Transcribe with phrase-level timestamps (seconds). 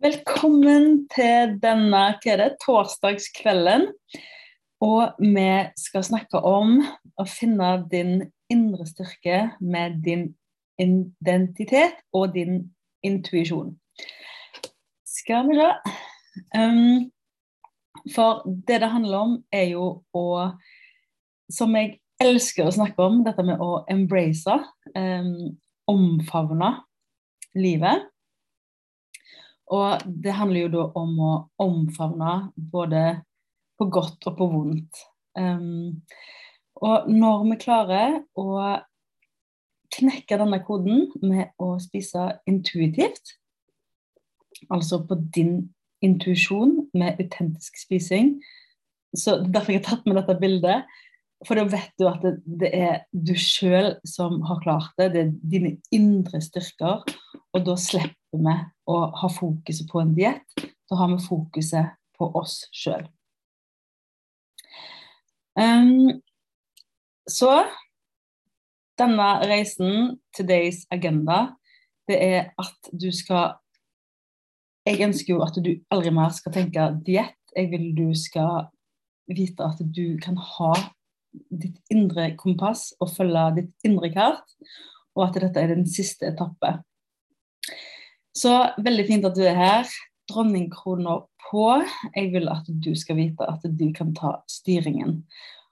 [0.00, 3.82] Velkommen til denne hva er det, torsdagskvelden.
[4.80, 6.78] Og vi skal snakke om
[7.20, 10.22] å finne din indre styrke med din
[10.80, 12.62] identitet og din
[13.04, 13.74] intuisjon.
[15.04, 15.68] Skal vi se
[16.56, 17.10] um,
[18.14, 20.24] For det det handler om, er jo å
[21.52, 24.56] Som jeg elsker å snakke om, dette med å embrace,
[24.96, 25.58] um,
[25.92, 26.72] omfavne
[27.52, 28.08] livet.
[29.70, 32.34] Og det handler jo da om å omfavne
[32.72, 33.04] både
[33.78, 35.02] på godt og på vondt.
[35.38, 36.02] Um,
[36.80, 38.46] og når vi klarer å
[39.94, 43.36] knekke denne koden med å spise intuitivt,
[44.70, 45.70] altså på din
[46.04, 48.38] intuisjon med autentisk spising,
[49.16, 50.86] så derfor jeg har tatt med dette bildet,
[51.46, 55.12] for da vet du at det, det er du sjøl som har klart det.
[55.14, 57.06] Det er dine indre styrker.
[57.56, 58.56] Og da slipper vi
[58.90, 60.66] å ha fokuset på en diett.
[60.90, 63.06] Da har vi fokuset på oss sjøl.
[65.56, 66.20] Um,
[67.28, 67.64] så
[69.00, 71.56] denne reisen, today's agenda,
[72.08, 73.56] det er at du skal
[74.88, 77.36] Jeg ønsker jo at du aldri mer skal tenke diett.
[77.52, 78.70] Jeg vil du skal
[79.28, 80.72] vite at du kan ha
[81.32, 84.56] ditt indre kompass og følge ditt indre kart,
[85.16, 86.78] og at dette er den siste etappe.
[88.36, 89.94] Så veldig fint at du er her.
[90.30, 91.16] Dronningkrona
[91.48, 91.64] på.
[92.14, 95.24] Jeg vil at du skal vite at du kan ta styringen.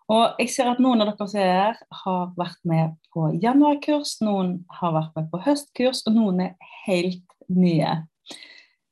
[0.08, 4.16] Og jeg ser at noen av dere som er her, har vært med på januarkurs,
[4.24, 7.92] noen har vært med på høstkurs, og noen er helt nye.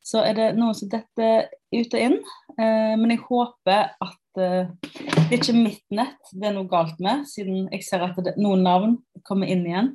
[0.04, 2.18] Så er det noen som detter ut og inn.
[2.60, 4.48] Eh, men jeg håper at det
[5.26, 8.64] er ikke mitt nett det er noe galt med, siden jeg ser at det, noen
[8.66, 9.94] navn kommer inn igjen.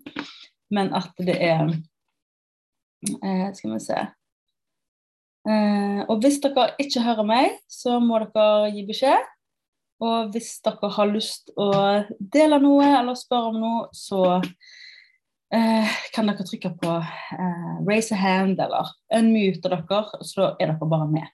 [0.71, 3.97] Men at det er uh, Skal vi se
[5.49, 9.27] uh, Og hvis dere ikke hører meg, så må dere gi beskjed.
[10.01, 11.71] Og hvis dere har lyst å
[12.33, 14.39] dele noe eller spørre om noe, så
[15.51, 16.93] kan dere trykke på
[17.83, 21.27] 'raise a hand' eller unmute dere, så er dere bare med.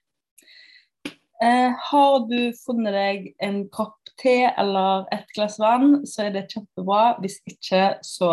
[1.43, 6.47] Eh, har du funnet deg en kopp te eller et glass vann, så er det
[6.49, 7.19] kjempebra.
[7.21, 8.31] Hvis ikke, så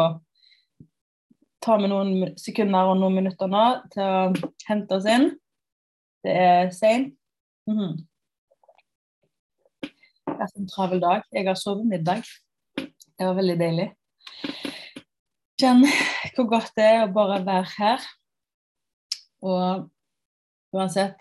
[1.65, 5.31] tar vi noen sekunder og noen minutter nå til å hente oss inn.
[6.25, 7.15] Det er seint.
[7.69, 7.95] Mm -hmm.
[10.25, 11.23] Det er en travel dag.
[11.33, 12.23] Jeg har sovet middag.
[12.77, 13.93] Det var veldig deilig.
[15.61, 15.85] Kjenn
[16.35, 18.01] hvor godt det er å bare være her.
[19.43, 19.91] Og
[20.73, 21.17] uansett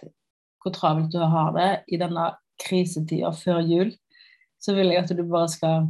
[0.63, 2.31] hvor travelt du har det i denne
[2.63, 3.91] krisetida før jul,
[4.61, 5.89] så vil jeg at du bare skal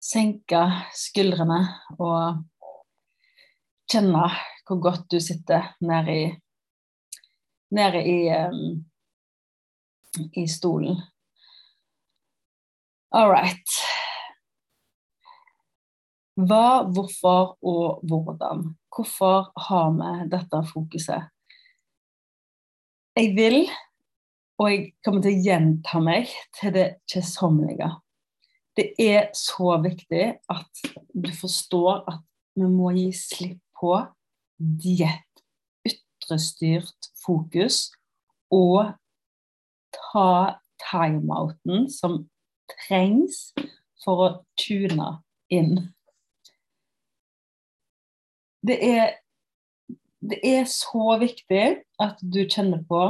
[0.00, 0.62] senke
[0.96, 1.60] skuldrene
[1.98, 2.44] og
[3.90, 4.28] kjenne
[4.66, 6.26] hvor godt du sitter nede i,
[7.74, 8.84] nede i, um,
[10.38, 11.00] i stolen.
[13.10, 13.74] All right.
[16.38, 18.62] Hva, hvorfor og hvordan?
[18.94, 21.26] Hvorfor har vi dette fokuset?
[23.16, 23.64] Jeg vil,
[24.58, 27.88] og jeg kommer til å gjenta meg til det kjedsommelige.
[28.78, 32.22] Det er så viktig at du forstår at
[32.54, 33.96] vi må gi slipp på
[34.58, 35.42] diett,
[35.88, 37.88] ytrestyrt fokus,
[38.54, 38.92] og
[39.96, 42.20] ta timeouten som
[42.70, 43.50] trengs
[44.04, 45.10] for å tune
[45.50, 45.74] inn.
[48.62, 49.19] Det er
[50.20, 51.64] det er så viktig
[52.00, 53.02] at du kjenner på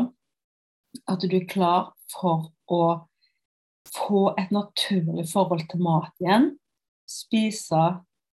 [1.10, 2.82] at du er klar for å
[3.90, 6.52] få et naturlig forhold til mat igjen.
[7.10, 7.82] Spise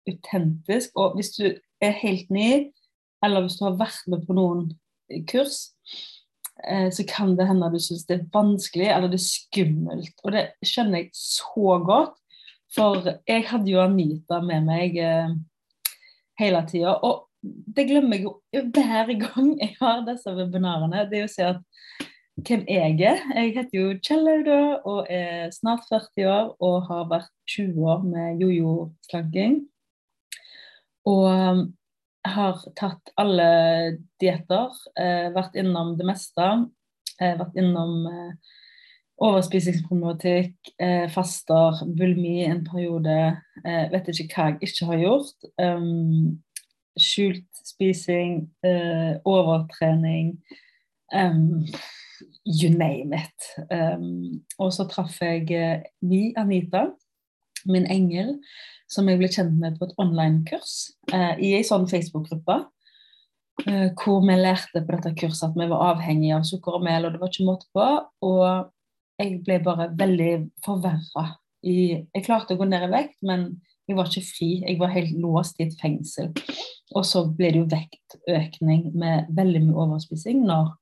[0.09, 0.94] autentisk.
[0.97, 1.45] Og hvis du
[1.83, 2.72] er helt ny,
[3.23, 4.67] eller hvis du har vært med på noen
[5.29, 5.73] kurs,
[6.66, 10.16] eh, så kan det hende du syns det er vanskelig eller det er skummelt.
[10.23, 12.17] Og det skjønner jeg så godt,
[12.73, 15.35] for jeg hadde jo Anita med meg eh,
[16.41, 16.97] hele tida.
[17.06, 21.04] Og det glemmer jeg jo hver gang jeg har disse webinarene.
[21.12, 21.62] Det er å si at
[22.40, 23.22] hvem jeg er.
[23.36, 24.60] Jeg heter jo Kjell Aude
[24.90, 29.62] og er snart 40 år og har vært 20 år med jojo-slanking.
[31.10, 31.63] Og um,
[32.24, 33.48] har tatt alle
[34.22, 36.46] dietter, eh, vært innom det meste.
[37.19, 38.54] Eh, vært innom eh,
[39.24, 40.56] overspisingsproblematikk,
[41.13, 43.18] faster, bulmi en periode.
[43.63, 45.46] Vet ikke hva jeg ikke har gjort.
[45.62, 46.42] Um,
[47.00, 50.38] skjult spising, uh, overtrening
[51.13, 51.66] um,
[52.45, 53.45] You name it.
[53.72, 56.90] Um, og så traff jeg uh, vi, Anita,
[57.66, 58.36] min engel,
[58.92, 60.75] som jeg ble kjent med på et online-kurs
[61.13, 62.60] uh, i ei sånn Facebook-gruppe.
[63.63, 67.07] Uh, hvor vi lærte på dette kurset at vi var avhengige av sukker og mel,
[67.07, 67.88] og det var ikke måte på.
[68.28, 68.46] Og
[69.22, 70.31] jeg ble bare veldig
[70.66, 71.28] forverra.
[71.63, 73.54] Jeg klarte å gå ned i vekt, men
[73.88, 74.50] jeg var ikke fri.
[74.66, 76.34] Jeg var helt låst i et fengsel.
[76.94, 80.74] Og så ble det jo vektøkning med veldig mye overspising når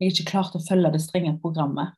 [0.00, 1.92] jeg ikke klarte å følge det strenge programmet.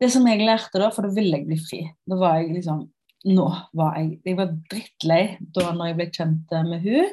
[0.00, 2.86] Det som jeg lærte da, for da ville jeg bli fri Da var jeg liksom
[3.28, 7.10] Nå var jeg Jeg var drittlei da når jeg ble kjent med hun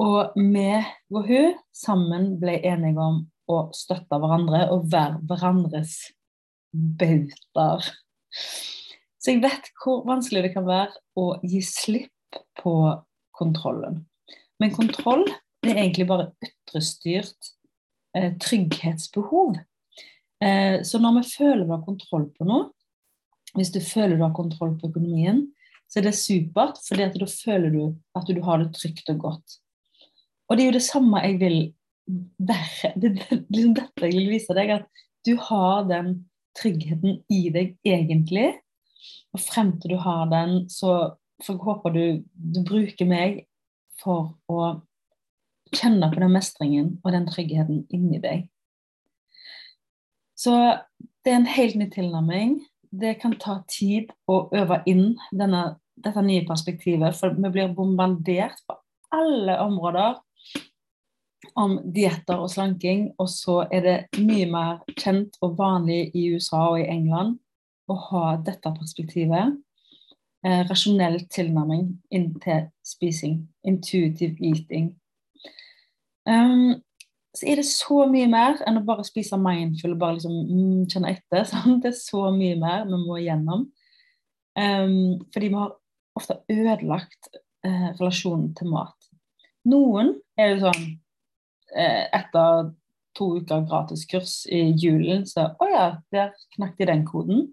[0.00, 0.68] og vi
[1.12, 3.18] og hun sammen ble enige om
[3.52, 5.96] å støtte hverandre og være hverandres
[6.72, 7.84] bautaer.
[9.20, 12.74] Så jeg vet hvor vanskelig det kan være å gi slipp på
[13.40, 14.02] kontrollen.
[14.60, 15.24] Men kontroll
[15.60, 17.50] det er egentlig bare ytrestyrt
[18.16, 19.58] eh, trygghetsbehov.
[20.44, 22.70] Eh, så når vi føler vi har kontroll på noe,
[23.58, 25.44] hvis du føler du har kontroll på økonomien,
[25.90, 27.82] så er det supert, for da føler du
[28.16, 29.58] at du har det trygt og godt.
[30.48, 31.58] Og det er jo det samme jeg vil
[32.38, 32.92] være.
[32.96, 36.14] Det er liksom dette jeg vil vise deg, at du har den
[36.58, 38.52] tryggheten i deg egentlig.
[39.34, 41.16] Og frem til du har den, så
[41.46, 42.04] jeg håper du,
[42.34, 43.44] du bruker meg
[44.00, 44.80] for å
[45.74, 48.48] kjenne på den mestringen og den tryggheten inni deg.
[50.40, 50.54] Så
[51.24, 52.60] det er en helt ny tilnærming.
[52.90, 58.58] Det kan ta tid å øve inn denne, dette nye perspektivet, for vi blir bombardert
[58.66, 58.78] på
[59.14, 60.18] alle områder
[61.58, 66.70] om dietter og slanking, og så er det mye mer kjent og vanlig i USA
[66.72, 67.38] og i England
[67.90, 69.56] å ha dette perspektivet.
[70.46, 73.42] Eh, rasjonell tilnærming inn til spising.
[73.66, 74.94] Intuitive eating.
[76.28, 76.80] Um,
[77.36, 80.86] så er det så mye mer enn å bare spise mindful og bare liksom mm,
[80.90, 81.44] kjenne etter.
[81.48, 81.80] Sant?
[81.84, 83.68] Det er så mye mer vi må igjennom.
[84.58, 85.76] Um, fordi vi har
[86.18, 87.30] ofte ødelagt
[87.64, 88.96] eh, relasjonen til mat.
[89.68, 90.90] Noen er jo sånn
[91.76, 92.72] Eh, etter
[93.14, 97.48] to uker gratiskurs i julen, så å ja, der knakk de den koden.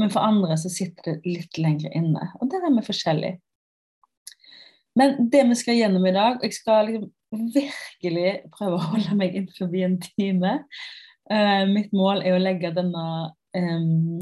[0.00, 2.30] Men for andre så sitter det litt lenger inne.
[2.40, 3.38] Og der er vi forskjellige.
[4.98, 7.10] Men det vi skal gjennom i dag Jeg skal liksom
[7.54, 10.52] virkelig prøve å holde meg innenfor en time.
[11.30, 13.06] Uh, mitt mål er å legge denne,
[13.56, 14.20] um,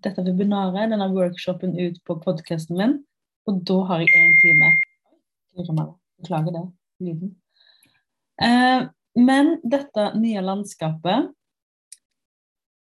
[0.00, 2.94] dette webinaret, denne workshopen, ut på podkasten min.
[3.50, 4.72] Og da har jeg én time.
[6.22, 6.64] Beklager det.
[7.04, 7.34] Lyden.
[8.40, 8.88] Uh,
[9.20, 11.28] men dette nye landskapet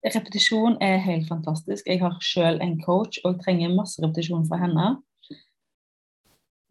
[0.03, 1.87] Repetisjon er helt fantastisk.
[1.87, 4.87] Jeg har sjøl en coach og trenger masse repetisjon fra henne.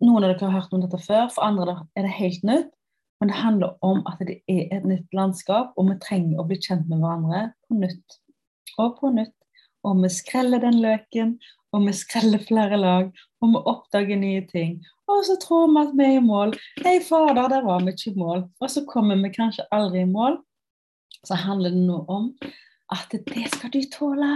[0.02, 2.73] Noen av dere har hørt om dette før, for andre er det helt nytt.
[3.23, 6.58] Men det handler om at det er et nytt landskap, og vi trenger å bli
[6.58, 8.17] kjent med hverandre på nytt
[8.82, 9.37] og på nytt.
[9.87, 11.37] Og vi skreller den løken,
[11.73, 14.75] og vi skreller flere lag, og vi oppdager nye ting.
[15.08, 16.52] Og så tror vi at vi er i mål.
[16.84, 18.44] Nei, fader, der var vi ikke i mål.
[18.61, 20.37] Og så kommer vi kanskje aldri i mål.
[21.23, 22.29] Så handler det nå om
[22.93, 24.33] at det skal du tåle,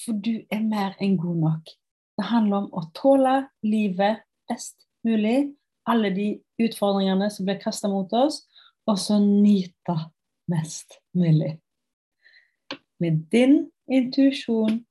[0.00, 1.72] for du er mer enn god nok.
[2.18, 3.34] Det handler om å tåle
[3.66, 5.52] livet best mulig,
[5.88, 6.26] alle de
[6.62, 8.42] utfordringene som blir kasta mot oss,
[8.86, 9.96] og så nyte
[10.50, 11.56] mest mulig.
[13.02, 14.82] Med din intuisjon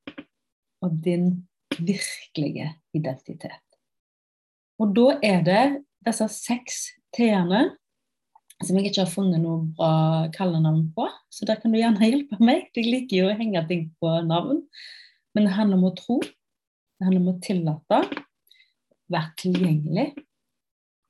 [0.82, 1.48] og din
[1.80, 3.64] virkelige identitet.
[4.82, 5.64] Og da er det
[6.06, 6.84] disse seks
[7.16, 7.70] T-ene
[8.66, 9.94] som jeg ikke har funnet noe bra
[10.36, 11.08] kallenavn på.
[11.34, 12.70] Så der kan du gjerne hjelpe meg.
[12.78, 14.64] Jeg liker jo å henge ting på navn.
[15.36, 16.20] Men det handler om å tro.
[16.22, 18.02] Det handler om å tillate.
[19.12, 20.08] Være tilgjengelig.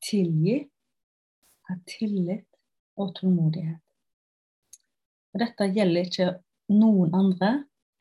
[0.05, 0.57] Tilgi.
[1.69, 2.47] Ha tillit
[2.99, 3.79] og tålmodighet.
[5.31, 6.29] Og dette gjelder ikke
[6.75, 7.51] noen andre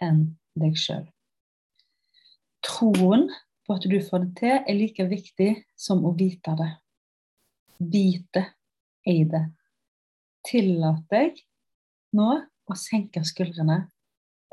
[0.02, 0.24] enn
[0.58, 1.04] deg sjøl.
[2.66, 3.28] Troen
[3.66, 6.70] på at du får det til, er like viktig som å vite det.
[7.80, 8.42] Vite
[9.08, 9.44] i det.
[10.46, 11.40] Tillat deg
[12.16, 13.82] nå å senke skuldrene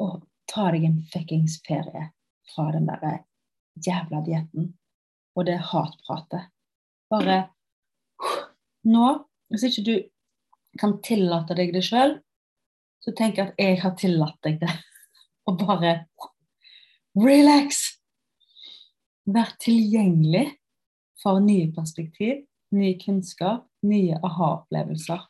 [0.03, 2.09] og ta deg en fuckings ferie
[2.53, 3.23] fra den der
[3.83, 4.71] jævla dietten
[5.37, 6.49] og det hatpratet.
[7.11, 7.39] Bare
[8.87, 9.07] nå,
[9.51, 9.95] hvis ikke du
[10.79, 12.17] kan tillate deg det sjøl,
[13.03, 14.73] så tenk at jeg har tillatt deg det.
[15.47, 15.93] Og bare
[17.15, 17.83] relax!
[19.27, 20.45] Vær tilgjengelig
[21.21, 25.23] for nye perspektiv, ny kunnskap, nye aha-opplevelser.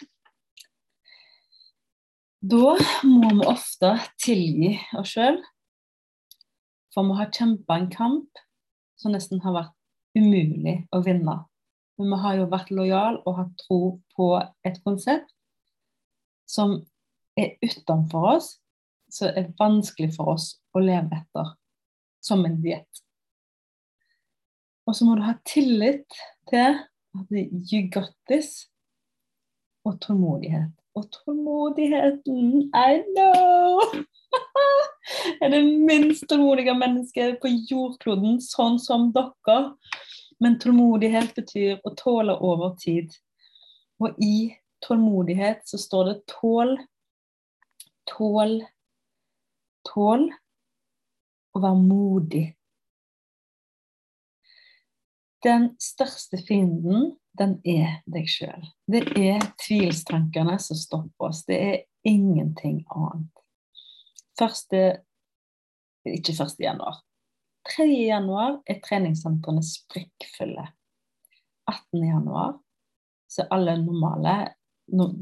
[2.48, 2.74] Da
[3.08, 5.40] må vi ofte tilgi oss sjøl,
[6.94, 8.44] for vi har kjempa en kamp
[8.98, 9.74] som nesten har vært
[10.18, 11.40] umulig å vinne.
[11.98, 13.82] Men vi har jo vært lojale og hatt tro
[14.14, 14.30] på
[14.66, 15.34] et konsept
[16.48, 16.78] som
[17.38, 18.52] er utenfor oss,
[19.12, 21.52] som er vanskelig for oss å leve etter,
[22.24, 23.04] som en diett.
[24.88, 26.08] Og så må du ha tillit
[26.48, 26.78] til
[27.20, 28.68] at you got this.
[29.88, 30.74] og tålmodighet.
[30.98, 33.82] Og tålmodigheten I know!
[35.42, 39.60] er det minst tålmodige mennesket på jordkloden, sånn som dere.
[40.44, 43.14] Men tålmodighet betyr å tåle over tid.
[44.02, 44.52] Og i
[44.86, 46.76] tålmodighet så står det tål,
[48.10, 48.60] tål,
[49.88, 50.28] tål
[51.54, 52.46] å være modig.
[55.48, 58.66] Den største fienden, den er deg sjøl.
[58.92, 61.46] Det er tvilstankene som stopper oss.
[61.48, 61.78] Det er
[62.08, 63.32] ingenting annet.
[64.38, 64.82] Første
[66.08, 66.60] Ikke 1.
[66.64, 67.02] januar.
[67.68, 67.86] 3.
[68.08, 70.68] januar er treningssentrene sprekkfulle.
[71.68, 72.04] 18.
[72.04, 72.54] januar
[73.28, 74.36] så alle normale,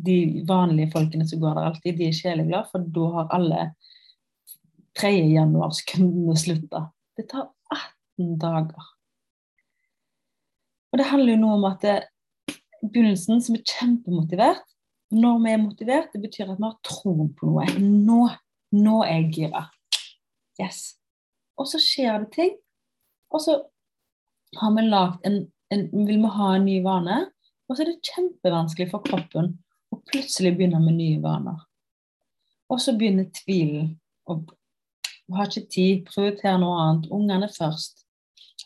[0.06, 3.62] de vanlige folkene som går der alltid, de er sjeleglade, for da har alle
[5.00, 5.12] 3.
[5.34, 6.86] januarskundene slutta.
[7.18, 8.92] Det tar 18 dager.
[10.96, 11.82] Og det handler jo noe om at
[12.80, 14.62] begynnelsen, som er kjempemotivert
[15.12, 17.66] Når vi er motivert, det betyr at vi har troen på noe.
[17.84, 18.22] Nå,
[18.80, 19.66] nå er jeg gira.
[20.56, 20.96] Yes.
[21.60, 22.54] Og så skjer det ting.
[23.28, 23.58] Og så
[24.62, 25.38] har vi lagd en,
[25.76, 27.20] en Vil vi ha en ny vane?
[27.68, 29.52] Og så er det kjempevanskelig for kroppen
[29.92, 31.60] å plutselig begynne med nye vaner.
[32.72, 33.98] Og så begynner tvilen.
[34.32, 34.48] Og
[35.36, 37.12] har ikke tid, prioriter noe annet.
[37.12, 38.05] Ungene først.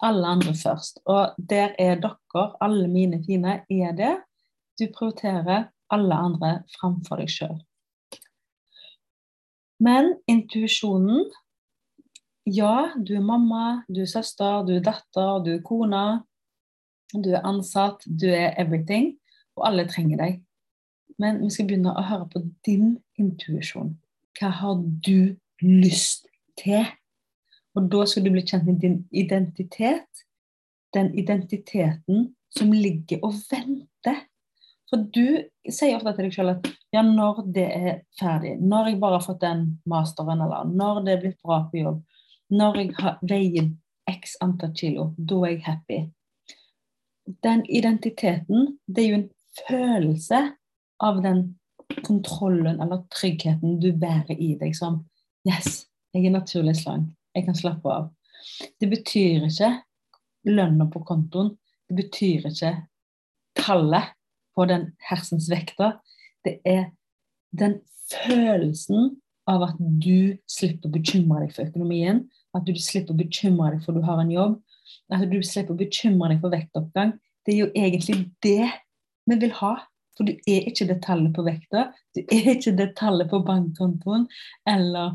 [0.02, 1.02] Alle andre først.
[1.06, 4.16] Og der er dere, alle mine fine, er det.
[4.80, 7.60] Du prioriterer alle andre framfor deg sjøl.
[9.80, 11.30] Men intuisjonen
[12.50, 16.24] Ja, du er mamma, du er søster, du er datter, du er kone.
[17.14, 19.12] Du er ansatt, du er everything,
[19.58, 20.40] og alle trenger deg.
[21.22, 23.96] Men vi skal begynne å høre på din intuisjon.
[24.40, 26.26] Hva har du lyst
[26.58, 26.86] til?
[27.80, 30.26] Og da skal du bli kjent med din identitet.
[30.94, 34.26] Den identiteten som ligger og venter.
[34.90, 39.02] For du sier ofte til deg selv at ja, når det er ferdig, når jeg
[39.04, 42.00] bare har fått den masteren, eller når det er blitt bra på jobb,
[42.50, 43.70] når jeg har, veier
[44.10, 46.00] x antall kilo, da er jeg happy
[47.44, 49.30] den identiteten, det er jo en
[49.68, 50.42] følelse
[51.04, 51.44] av den
[52.06, 55.04] kontrollen eller tryggheten du bærer i deg som
[55.48, 57.14] Yes, jeg er naturlig slank.
[57.40, 58.10] Jeg kan slappe av.
[58.80, 59.72] Det betyr ikke
[60.50, 61.54] lønna på kontoen.
[61.88, 62.74] Det betyr ikke
[63.60, 64.12] tallet
[64.56, 65.94] på den hersens vekta.
[66.44, 66.90] Det er
[67.56, 67.80] den
[68.12, 69.16] følelsen
[69.50, 72.26] av at du slipper å bekymre deg for økonomien.
[72.54, 74.60] At du slipper å bekymre deg for du har en jobb
[75.14, 77.16] at du slipper å bekymre deg for vektoppgang.
[77.46, 78.70] Det er jo egentlig det
[79.30, 79.76] vi vil ha.
[80.18, 84.26] For du er ikke det tallet på vekta, du er ikke det tallet på bankkontoen
[84.68, 85.14] eller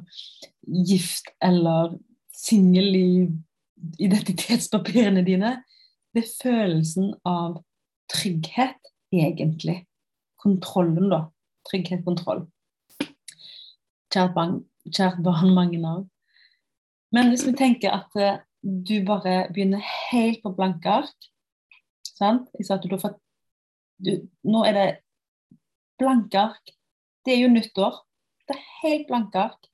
[0.88, 1.98] gift eller
[2.34, 3.08] singel i
[4.02, 5.56] identitetspapirene dine.
[6.14, 7.60] Det er følelsen av
[8.12, 9.80] trygghet, egentlig.
[10.42, 11.24] Kontrollen, da.
[11.68, 12.44] Trygghet, kontroll.
[14.12, 14.58] Kjært barn,
[14.90, 16.08] kjært barn mange navn.
[17.14, 21.28] Men hvis vi tenker at eh, du bare begynner helt på blanke ark.
[22.14, 22.48] Sant?
[22.58, 23.20] Jeg sa at du har fått
[24.00, 24.86] du, Nå er det
[26.00, 26.74] blanke ark.
[27.24, 28.00] Det er jo nyttår.
[28.48, 29.68] Det er helt blanke ark.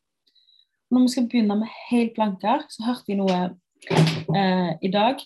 [0.90, 3.40] Når vi skal begynne med helt blanke så hørte jeg noe
[4.36, 5.20] eh, i dag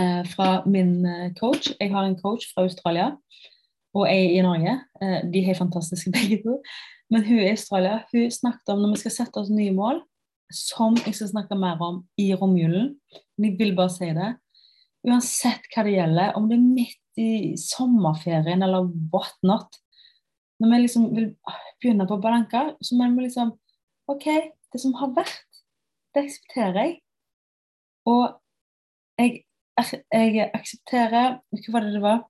[0.00, 1.72] eh, fra min eh, coach.
[1.76, 3.10] Jeg har en coach fra Australia
[3.96, 4.76] og jeg i Norge.
[5.02, 6.60] Eh, de er helt fantastiske begge to.
[7.10, 10.00] Men hun i Australia hun snakket om når vi skal sette oss nye mål,
[10.50, 12.94] som jeg skal snakke mer om i romjulen.
[13.38, 14.32] Men jeg vil bare si det.
[15.06, 19.76] Uansett hva det gjelder, om det er midt i sommerferien eller what not
[20.60, 21.28] Når vi liksom vil
[21.80, 23.54] begynne på balanka, så må vi liksom
[24.10, 24.26] OK,
[24.72, 25.60] det som har vært,
[26.14, 26.96] det aksepterer jeg.
[28.10, 28.26] Og
[29.20, 29.44] jeg,
[30.10, 32.24] jeg aksepterer Hva var det det var?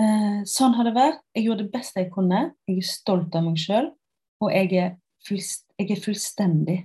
[0.00, 1.22] Eh, sånn har det vært.
[1.36, 2.50] Jeg gjorde det beste jeg kunne.
[2.68, 3.92] Jeg er stolt av meg sjøl.
[4.40, 4.94] Og jeg er,
[5.30, 6.80] jeg er fullstendig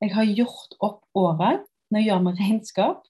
[0.00, 1.66] jeg har gjort opp året.
[1.92, 3.02] Nå gjør vi regnskap.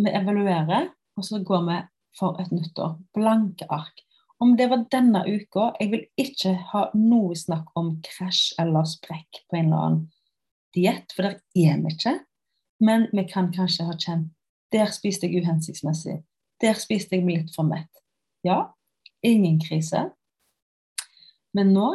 [0.00, 1.78] Vi evaluerer, og så går vi
[2.18, 2.94] for et nyttår.
[3.16, 4.04] Blanke ark.
[4.40, 9.42] Om det var denne uka Jeg vil ikke ha noe snakk om krasj eller sprekk
[9.50, 10.06] på en eller annen
[10.74, 12.14] diett, for der er vi ikke.
[12.80, 14.30] Men vi kan kanskje ha kjent
[14.72, 16.20] Der spiste jeg uhensiktsmessig.
[16.62, 17.90] Der spiste jeg meg litt for mett.
[18.46, 18.70] Ja,
[19.22, 20.10] ingen krise.
[21.52, 21.88] Men nå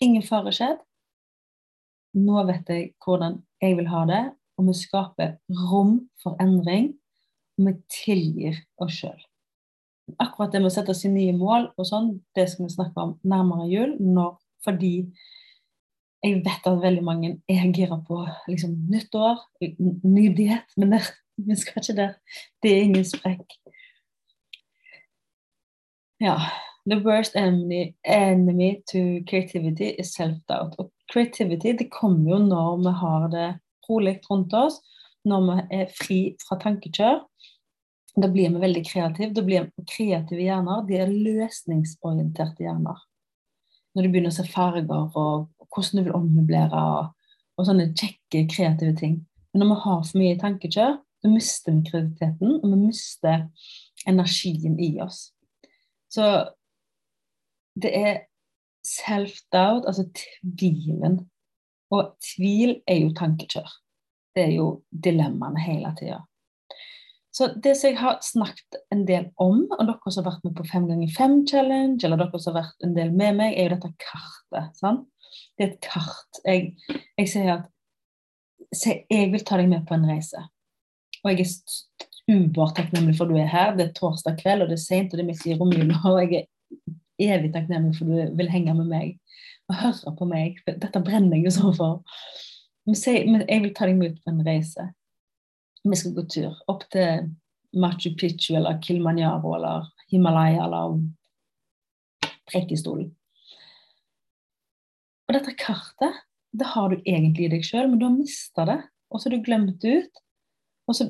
[0.00, 0.82] Ingen fare skjedd.
[2.20, 4.24] Nå vet jeg hvordan jeg vil ha det,
[4.60, 5.38] og vi skaper
[5.70, 6.92] rom for endring.
[7.56, 9.25] Og vi tilgir oss sjøl.
[10.22, 13.16] Akkurat det med å sette seg nye mål og sånn, det skal vi snakke om
[13.26, 13.96] nærmere jul.
[13.98, 14.92] Når, fordi
[16.24, 19.42] jeg vet at veldig mange er gira på liksom, nyttår,
[20.06, 20.70] ny diett.
[20.76, 22.14] Men der, vi skal ikke der.
[22.62, 23.58] Det er ingen sprekk.
[26.22, 26.38] Ja.
[26.88, 30.76] The worst enemy, enemy to creativity is self-doubt.
[30.78, 33.48] Og creativity det kommer jo når vi har det
[33.88, 34.78] rolig rundt oss,
[35.26, 37.24] når vi er fri fra tankekjør.
[38.16, 39.34] Da blir vi veldig kreative.
[39.36, 40.84] Da blir vi kreative hjerner.
[40.88, 43.02] De er løsningsorienterte hjerner.
[43.96, 48.46] Når du begynner å se farger og hvordan du vil ommøblere og, og sånne kjekke,
[48.52, 49.18] kreative ting.
[49.52, 53.46] Men når vi har for mye tankekjør, så mister vi kreativiteten, og vi mister
[54.08, 55.30] energien i oss.
[56.12, 56.26] Så
[57.76, 58.18] det er
[58.86, 61.22] self-doubt, altså tvilen.
[61.92, 63.68] Og tvil er jo tankekjør.
[64.36, 66.20] Det er jo dilemmaene hele tida.
[67.36, 70.54] Så det som jeg har snakket en del om, og dere som har vært med
[70.56, 73.68] på fem ganger fem challenge, eller dere som har vært en del med meg, er
[73.68, 74.78] jo dette kartet.
[74.78, 75.02] sant?
[75.58, 76.40] Det er et kart.
[76.46, 76.70] Jeg,
[77.20, 77.68] jeg sier at
[79.12, 80.46] jeg vil ta deg med på en reise.
[81.20, 83.76] Og jeg er ubartakknemlig for at du er her.
[83.76, 86.20] Det er torsdag kveld, og det er seint, og det er midt i romjula, og
[86.24, 89.16] jeg er evig takknemlig for at du vil henge med meg
[89.68, 90.60] og høre på meg.
[90.64, 92.20] Dette brenner jeg jo så for.
[92.88, 94.94] Men jeg vil ta deg med ut på en reise
[95.92, 97.30] vi skal gå tur opp til
[97.76, 101.00] Machu Picchu eller Kilimanjaro eller Himalaya eller
[102.50, 103.10] prekestolen.
[105.26, 106.22] Og dette kartet
[106.56, 108.78] det har du egentlig i deg sjøl, men du har mista det.
[109.10, 110.22] Og så har du glemt det ut.
[110.88, 111.08] Og så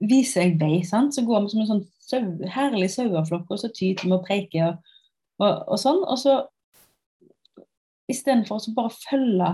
[0.00, 0.80] viser jeg vei.
[0.86, 1.14] sant?
[1.14, 4.70] Så går vi som en sånn søv, herlig saueflokk, og så tyter vi og preker
[4.70, 4.94] og,
[5.42, 6.00] og, og, sånn.
[6.06, 6.38] Og så
[8.10, 9.50] istedenfor å bare følge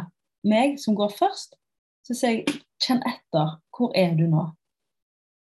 [0.46, 1.58] meg, som går først,
[2.06, 3.56] så sier jeg kjenn etter.
[3.74, 4.46] Hvor er du nå?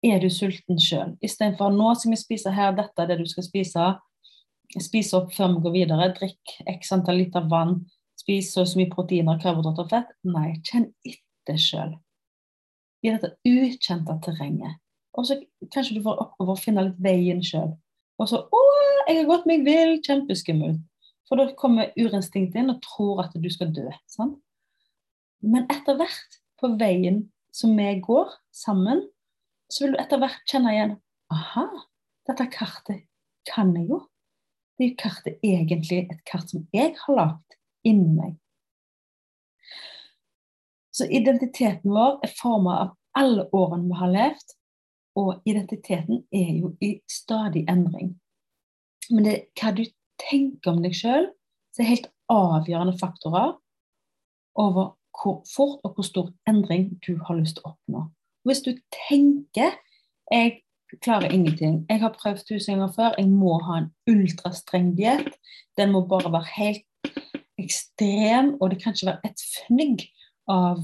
[0.05, 1.15] Er du sulten sjøl?
[1.21, 3.89] Istedenfor nå skal vi spise her, dette er det du skal spise.
[4.81, 6.11] Spis opp før vi går videre.
[6.17, 7.81] Drikk x antall liter vann.
[8.17, 10.13] Spis så mye proteiner, karbohydrater og fett.
[10.27, 11.95] Nei, kjenn etter sjøl.
[13.01, 14.77] I dette ukjente terrenget.
[15.17, 15.37] Og så
[15.73, 17.73] kanskje du får oppover å finne litt veien sjøl.
[18.21, 18.61] Og så 'Å,
[19.07, 20.01] jeg har gått meg vill'.
[20.05, 20.81] Kjempeskummelt.
[21.27, 23.87] For da kommer urinstinktet inn og tror at du skal dø.
[24.07, 24.37] Sant?
[25.41, 27.23] Men etter hvert, på veien
[27.55, 29.03] som vi går sammen,
[29.71, 30.95] så vil du etter hvert kjenne igjen
[31.31, 31.65] Aha,
[32.27, 33.05] dette kartet
[33.47, 34.01] kan jeg jo.
[34.75, 37.55] Det er kartet egentlig et kart som jeg har lagd
[37.87, 38.33] inni meg.
[40.91, 44.55] Så identiteten vår er forma av alle årene vi har levd,
[45.19, 48.13] og identiteten er jo i stadig endring.
[49.11, 49.85] Men det er hva du
[50.21, 51.29] tenker om deg sjøl,
[51.71, 53.55] som er helt avgjørende faktorer
[54.59, 58.03] over hvor fort og hvor stor endring du har lyst til å oppnå.
[58.47, 58.71] Hvis du
[59.07, 59.75] tenker
[60.31, 60.61] jeg
[61.03, 65.33] klarer ingenting, jeg har prøvd tusen ganger før, jeg må ha en ultrastreng diett,
[65.79, 67.11] den må bare være helt
[67.61, 70.05] ekstrem, og det kan ikke være et fnygg
[70.51, 70.81] av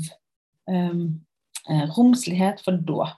[0.72, 1.08] um,
[1.96, 3.12] romslighet, for da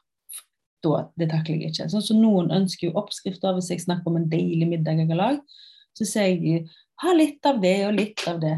[0.83, 1.89] da, det takler jeg ikke.
[1.91, 3.55] Sånn som Noen ønsker jo oppskrifter.
[3.57, 5.57] Hvis jeg snakker om en deilig middag jeg har lagd,
[5.97, 6.69] så sier jeg
[7.03, 8.55] ha litt av det og litt av det.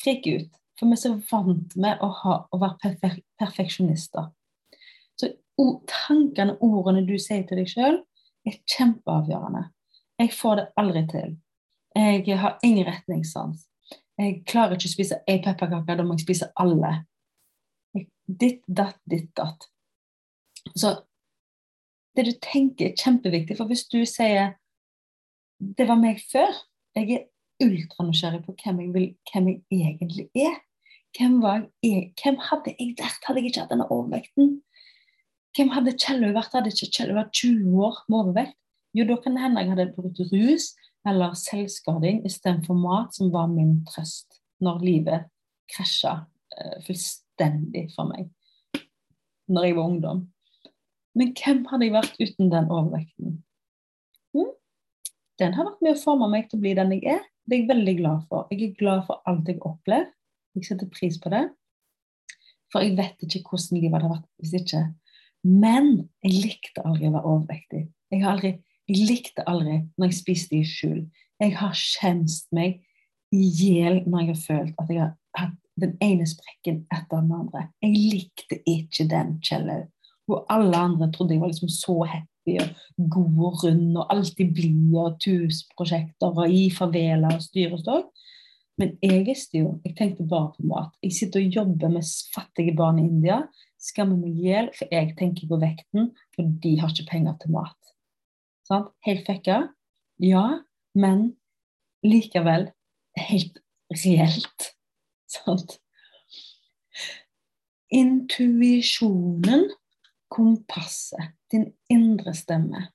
[0.00, 0.57] Frik ut.
[0.78, 4.28] For vi er så vant med å, ha, å være perfek perfeksjonister.
[5.18, 5.32] Så
[5.90, 7.98] tankene, ordene du sier til deg sjøl,
[8.46, 9.64] er kjempeavgjørende.
[10.22, 11.34] Jeg får det aldri til.
[11.98, 13.64] Jeg har ingen retningssans.
[14.18, 16.92] Jeg klarer ikke å spise én pepperkake, da må jeg spise alle.
[18.26, 19.68] Ditt, datt, ditt, datt.
[20.74, 20.94] Så
[22.18, 23.56] det du tenker, er kjempeviktig.
[23.58, 24.58] For hvis du sier
[25.58, 26.54] 'det var meg før',
[26.94, 27.26] jeg er
[27.62, 30.58] ultranysgjerrig på hvem jeg, vil, hvem jeg egentlig er,
[31.16, 31.36] hvem,
[31.82, 34.58] jeg, hvem, hadde jeg vært hadde jeg ikke hatt denne overvekten?
[35.56, 38.58] Hvem hadde Kjelløy vært hadde ikke Kjelløy vært 20 år med overvekt?
[38.96, 40.72] Jo, da kan det hende jeg hadde brukt rus
[41.08, 45.28] eller selvskading istedenfor mat, som var min trøst når livet
[45.70, 48.32] krasja uh, fullstendig for meg
[49.48, 50.18] når jeg var ungdom.
[51.16, 53.38] Men hvem hadde jeg vært uten den overvekten?
[54.36, 54.50] Hm?
[55.40, 57.22] Den har vært med å forme meg til å bli den jeg er.
[57.48, 58.50] Det er jeg veldig glad for.
[58.52, 60.12] Jeg er glad for alt jeg har opplevd.
[60.56, 61.44] Jeg setter pris på det.
[62.72, 64.82] For jeg vet ikke hvordan livet hadde vært hvis ikke.
[65.48, 65.92] Men
[66.24, 67.84] jeg likte aldri å være overvektig.
[68.12, 68.52] Jeg, aldri,
[68.90, 71.00] jeg likte aldri når jeg spiste i skjul.
[71.38, 72.80] Jeg har kjent meg
[73.34, 77.34] i hjel når jeg har følt at jeg har hatt den ene sprekken etter den
[77.36, 77.68] andre.
[77.84, 79.86] Jeg likte ikke den Kjellaug.
[80.28, 84.50] Og alle andre trodde jeg var liksom så happy og god og rund og alltid
[84.56, 88.10] blid og TUS-prosjekter og i favela og styr og stokk.
[88.78, 90.94] Men jeg visste jo Jeg tenkte bare på mat.
[91.02, 93.42] Jeg sitter og jobber med fattige barn i India.
[93.78, 97.54] Skammer meg i hjel, for jeg tenker på vekten, for de har ikke penger til
[97.54, 97.92] mat.
[98.66, 98.90] Sant?
[99.06, 99.60] Helt fucka?
[100.22, 100.46] Ja,
[100.98, 101.36] men
[102.06, 102.70] likevel
[103.18, 103.60] helt
[103.94, 104.70] reelt.
[105.34, 105.78] Sant?
[107.94, 109.68] Intuisjonen,
[110.28, 112.88] kompasset, din indre stemme.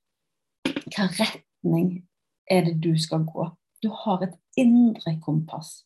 [0.64, 2.04] Hva retning
[2.52, 3.48] er det du skal gå.
[3.84, 5.84] Du har et indre kompass.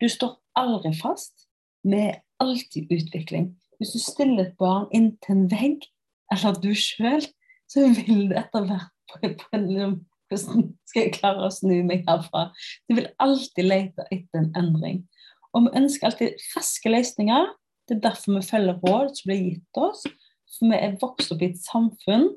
[0.00, 1.46] Du står aldri fast.
[1.84, 3.52] Vi er alltid utvikling.
[3.76, 5.84] Hvis du stiller et barn inntil en vegg,
[6.32, 7.24] eller du sjøl,
[7.68, 10.00] så vil det etter hvert på, en,
[10.32, 12.46] Hvordan skal jeg klare å snu meg herfra?
[12.88, 15.02] Du vil alltid lete etter en endring.
[15.52, 17.50] Og vi ønsker alltid raske løsninger.
[17.88, 20.06] Det er derfor vi følger råd som blir gitt oss.
[20.54, 22.30] For vi er vokst opp i et samfunn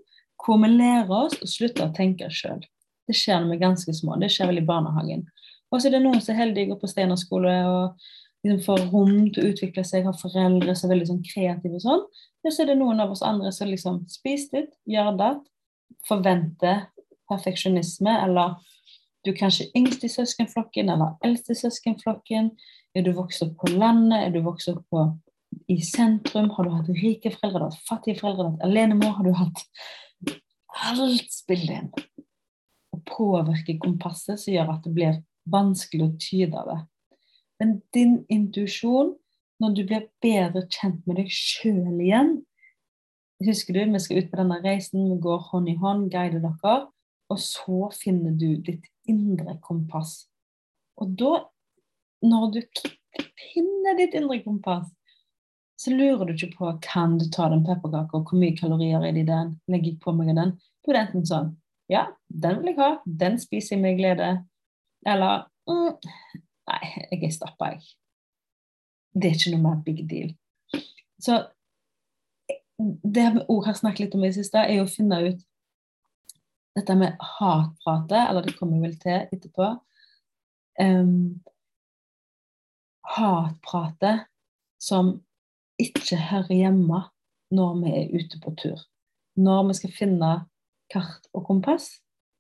[0.44, 2.60] hvor vi lærer oss å slutte å tenke sjøl.
[3.06, 4.20] Det skjer når vi er ganske små.
[4.22, 5.26] Det skjer vel i barnehagen.
[5.72, 8.06] Og så er det noen som er heldige går på Steinar skole og
[8.46, 11.84] liksom får rom til å utvikle seg, har foreldre som er veldig sånn kreative og
[11.84, 12.06] sånn.
[12.46, 15.32] Og så er det noen av oss andre som liksom spiser litt, gjør det,
[16.06, 16.86] forventer
[17.32, 18.58] perfeksjonisme, eller
[19.26, 22.52] du er kanskje yngst i søskenflokken eller eldst i søskenflokken.
[22.96, 24.20] Er du vokst opp på landet?
[24.28, 25.08] Er du vokst opp på,
[25.72, 26.52] i sentrum?
[26.54, 27.66] Har du hatt rike foreldre?
[27.66, 28.46] Har du hatt fattige foreldre?
[28.46, 29.16] Har du hatt alenemor?
[29.18, 29.66] Har du hatt
[30.86, 31.90] Alt spiller inn.
[33.10, 36.80] Påvirker kompasset, som gjør at det blir vanskelig å tyde det.
[37.62, 39.14] Men din intuisjon,
[39.62, 42.38] når du blir bedre kjent med deg sjøl igjen
[43.44, 46.76] Husker du, vi skal ut på denne reisen, vi går hånd i hånd, guider dere.
[47.28, 50.30] Og så finner du ditt indre kompass.
[51.02, 51.42] Og da,
[52.24, 52.62] når du
[53.52, 54.88] finner ditt indre kompass,
[55.76, 59.26] så lurer du ikke på kan du ta den pepperkaka, hvor mye kalorier er det
[59.26, 60.56] i den, legger jeg på meg den?
[60.86, 61.52] Da er enten sånn
[61.92, 64.30] ja, den vil jeg ha, den spiser jeg med glede.
[65.06, 65.98] Eller mm,
[66.72, 67.84] nei, jeg er stappa, jeg.
[69.16, 70.34] Det er ikke noe mer big deal.
[71.22, 71.44] Så
[73.16, 75.44] det vi òg har snakket litt om i det siste, er å finne ut
[76.76, 79.70] dette med hatpratet, eller det kommer vel til etterpå.
[80.82, 81.40] Um,
[83.16, 84.26] hatpratet
[84.82, 85.14] som
[85.80, 87.00] ikke hører hjemme
[87.56, 88.82] når vi er ute på tur.
[89.40, 90.34] Når vi skal finne
[90.92, 91.90] kart og kompass.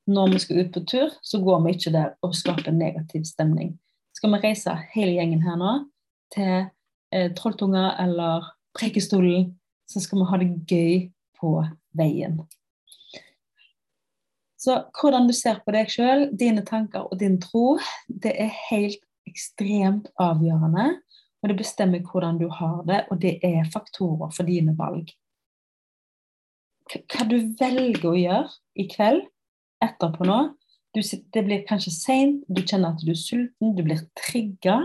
[0.07, 3.73] Når vi skal ut på tur, så går vi ikke der og skaper negativ stemning.
[4.13, 5.71] Skal vi reise hele gjengen her nå
[6.33, 6.67] til
[7.11, 9.55] eh, Trolltunga eller Prekestolen,
[9.87, 10.93] så skal vi ha det gøy
[11.39, 11.55] på
[11.97, 12.39] veien.
[14.59, 17.77] Så hvordan du ser på deg sjøl, dine tanker og din tro,
[18.07, 20.95] det er helt ekstremt avgjørende.
[21.43, 25.11] Og det bestemmer hvordan du har det, og det er faktorer for dine valg
[26.91, 29.25] hva du velger å gjøre i kveld
[29.83, 30.39] etterpå nå.
[30.95, 34.77] Du, det blir kanskje seint, du kjenner at du er sulten, du blir trigga.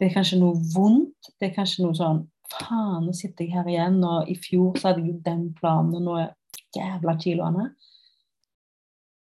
[0.00, 1.30] Det er kanskje noe vondt.
[1.38, 4.88] Det er kanskje noe sånn Faen, nå sitter jeg her igjen, og i fjor så
[4.88, 6.32] hadde jeg jo den planen, og nå er
[6.74, 7.68] jævla kiloene.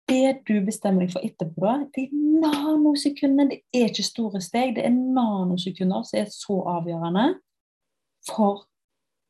[0.07, 2.13] Det du bestemmer deg for etterpå, da, det er
[2.45, 3.51] nanosekunder.
[3.51, 7.27] Det er ikke store steg, det er nanosekunder som er så avgjørende
[8.29, 8.63] for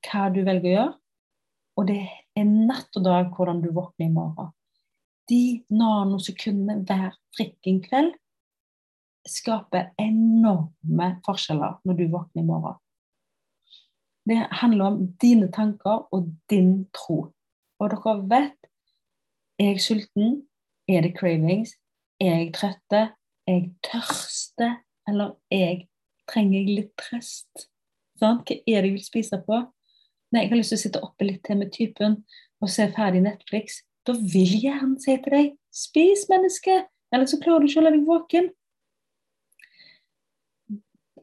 [0.05, 0.93] hva du velger å gjøre.
[1.79, 4.51] Og det er natt og dag hvordan du våkner i morgen.
[5.29, 8.13] De nanosekundene hver frikking kveld
[9.29, 12.77] skaper enorme forskjeller når du våkner i morgen.
[14.29, 17.33] Det handler om dine tanker og din tro.
[17.79, 18.69] Og dere vet
[19.59, 20.43] er jeg sulten?
[20.87, 21.75] Er det cravings?
[22.19, 23.01] Er jeg trøtte?
[23.47, 24.69] Er jeg tørste?
[25.07, 25.87] Eller jeg
[26.29, 27.69] trenger jeg litt trøst?
[28.19, 28.41] Sånn?
[28.43, 29.59] Hva er det jeg vil spise på?
[30.29, 32.19] Nei, jeg har lyst til å sitte oppe litt til med typen
[32.61, 33.81] og se ferdig Netflix.
[34.05, 36.83] Da vil gjerne si til deg spis, menneske!
[37.09, 38.51] Eller så klarer du ikke å la deg våken.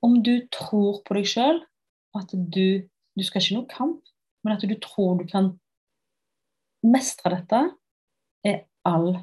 [0.03, 1.62] Om du tror på deg sjøl,
[2.19, 4.01] at du Du skal ikke noe kamp,
[4.45, 5.47] men at du tror du kan
[6.85, 7.61] mestre dette,
[8.45, 9.23] er all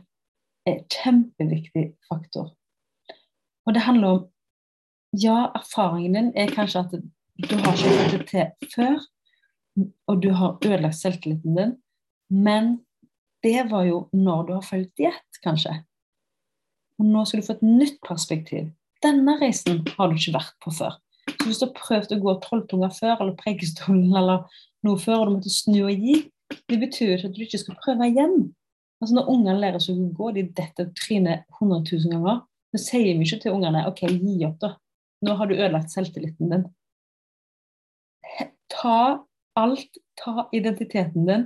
[0.66, 2.56] er kjempeviktig faktor.
[3.68, 4.30] Og det handler om
[5.14, 8.98] Ja, erfaringen din er kanskje at du har ikke fått det til før,
[9.80, 11.76] og du har ødelagt selvtilliten din.
[12.30, 12.78] Men
[13.44, 15.76] det var jo når du har fulgt diett, kanskje.
[17.02, 18.70] Og nå skal du få et nytt perspektiv.
[19.04, 20.96] Denne reisen har du ikke vært på før.
[21.28, 24.46] Så hvis du har prøvd å gå trolltunga før, eller Preikestolen eller
[24.86, 26.20] noe før, og du måtte snu og gi,
[26.70, 28.38] det betyr ikke at du ikke skal prøve igjen.
[29.02, 33.20] Altså Når ungene lærer seg å gå, de detter trynet 100 000 ganger, så sier
[33.20, 34.74] vi ikke til ungene OK, gi opp, da.
[35.24, 36.66] Nå har du ødelagt selvtilliten din.
[38.72, 39.24] Ta
[39.60, 41.46] alt ta identiteten din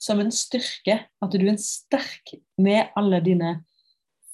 [0.00, 0.98] som en styrke.
[1.22, 3.58] At du er en sterk med alle dine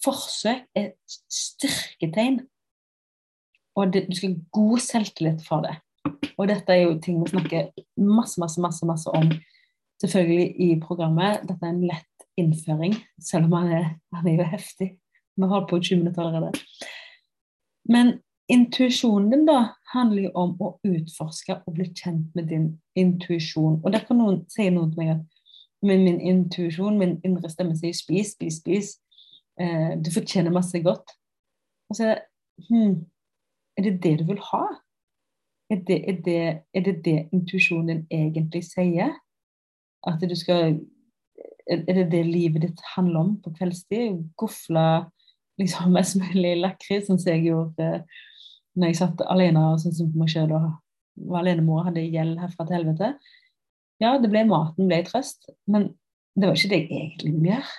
[0.04, 0.92] forsøk, er
[1.30, 2.40] styrketegn.
[3.76, 5.76] Og det, du skal ha god selvtillit for det.
[6.36, 9.32] Og dette er jo ting vi snakker masse, masse, masse, masse om
[10.00, 11.42] selvfølgelig i programmet.
[11.48, 14.88] Dette er en lett innføring, selv om han er, han er jo heftig.
[15.36, 16.52] Vi har holdt på i 20 minutter allerede.
[17.88, 23.80] Men Intuisjonen din da handler jo om å utforske og bli kjent med din intuisjon.
[23.82, 25.24] Og der kan noen si noe til meg at
[25.86, 28.92] med min intuisjon, min indre stemme sier spis, spis, spis.
[29.60, 31.10] Eh, du fortjener masse godt.
[31.90, 32.14] Og så
[32.68, 33.00] hm,
[33.76, 34.64] er det det du vil ha?
[35.70, 36.40] Er det er det,
[36.74, 39.16] er det, det intuisjonen din egentlig sier?
[40.06, 40.78] At du skal
[41.66, 44.20] Er det det livet ditt handler om på kveldstid?
[44.38, 45.10] Gofle
[45.58, 48.04] liksom mest mulig lakris, som jeg gjorde
[48.76, 50.70] når jeg satt alene og syntes på meg sjøl og
[51.30, 53.12] var alenemor og hadde gjeld herfra til helvete.
[54.02, 55.94] Ja, det ble maten ble trøst, men
[56.36, 57.76] det var ikke det jeg egentlig ville gjøre.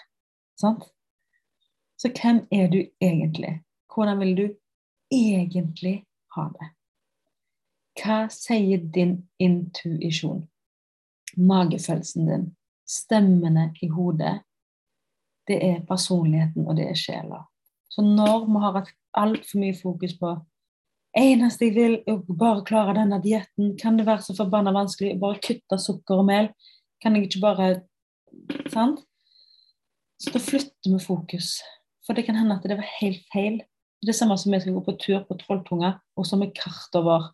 [0.57, 0.87] Sant?
[1.97, 3.59] Så hvem er du egentlig?
[3.93, 4.45] Hvordan vil du
[5.13, 5.95] egentlig
[6.35, 6.71] ha det?
[7.97, 10.43] Hva sier din intuisjon?
[11.37, 12.45] Magefølelsen din?
[12.87, 14.39] Stemmene i hodet?
[15.47, 17.45] Det er personligheten, og det er sjela.
[17.89, 20.33] Så når vi har hatt altfor mye fokus på
[21.19, 23.75] eneste jeg vil, er å bare klare denne dietten.
[23.79, 26.51] Kan det være så forbanna vanskelig å bare kutte sukker og mel?
[27.03, 27.69] Kan jeg ikke bare
[28.71, 29.01] Sant?
[30.21, 31.57] Så da flytter vi fokus.
[32.05, 33.59] For det kan hende at det var helt feil.
[34.01, 36.95] Det er samme som vi skal gå på tur på Trolltunga, og så med kart
[36.97, 37.31] over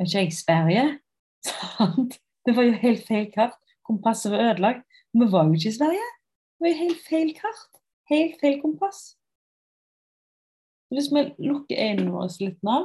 [0.00, 0.84] ikke jeg, Sverige.
[1.48, 2.18] Sant?
[2.46, 3.56] Det var jo helt feil kart.
[3.86, 4.84] Kompasset var ødelagt.
[5.12, 6.08] Vi var jo ikke i Sverige.
[6.56, 7.80] Det var jo helt feil kart.
[8.10, 9.16] Helt feil kompass.
[10.92, 12.76] Hvis vi lukker øynene våre litt nå,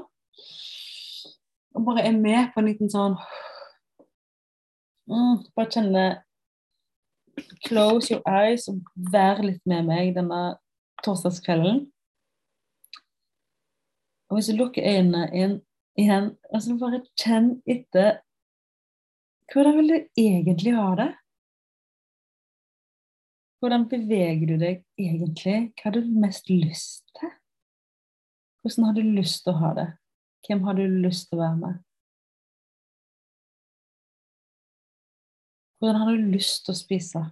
[1.71, 3.15] og bare er med på en liten sånn
[5.07, 6.05] mm, Bare kjenne
[7.65, 8.81] Close your eyes og
[9.13, 10.57] vær litt med meg denne
[11.05, 11.85] torsdagskvelden.
[14.29, 15.55] Og hvis du lukker øynene inn
[15.99, 18.19] igjen, altså bare kjenn etter
[19.51, 21.09] Hvordan vil du egentlig ha det?
[23.59, 25.57] Hvordan beveger du deg egentlig?
[25.75, 27.33] Hva har du mest lyst til?
[28.61, 29.87] Hvordan har du lyst til å ha det?
[30.45, 31.79] Hvem har du lyst til å være med?
[35.81, 37.23] Hvordan har du lyst til å spise?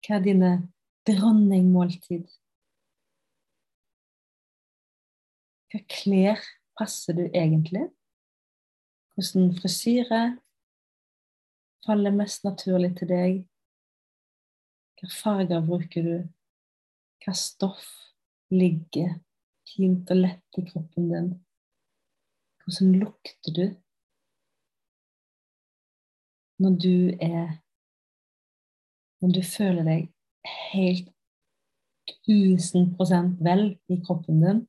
[0.00, 0.52] Hva er dine
[1.08, 2.24] dronningmåltid?
[5.68, 6.48] Hva klær
[6.80, 7.90] passer du egentlig?
[9.12, 10.24] Hvordan frisyre
[11.84, 13.40] faller mest naturlig til deg?
[14.96, 16.16] Hvilke farger bruker du?
[17.20, 17.84] Hva stoff
[18.48, 19.18] ligger
[19.70, 21.30] fint og lett i kroppen din.
[22.64, 23.64] Hvordan lukter du
[26.60, 27.58] når du er
[29.20, 30.06] Når du føler deg
[30.72, 31.08] helt
[32.28, 34.60] 1000% vel i kroppen din.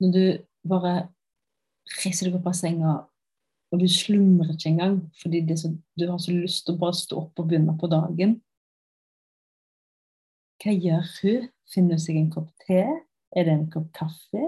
[0.00, 0.24] Når du
[0.68, 0.94] bare
[2.04, 2.94] reiser deg opp av senga,
[3.72, 7.22] og du slumrer ikke engang fordi så, du har så lyst til å bare stå
[7.24, 8.36] opp og begynne på dagen.
[10.62, 11.50] Hva gjør hun?
[11.72, 12.84] Finner hun seg en kopp te?
[13.34, 14.44] Er det en kopp kaffe?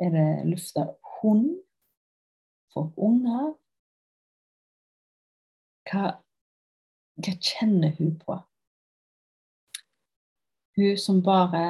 [0.00, 0.86] Er det lufta
[1.20, 1.60] hund?
[2.72, 3.52] For unger?
[5.90, 6.14] Hva,
[7.20, 8.38] hva kjenner hun på?
[10.78, 11.64] Hun som bare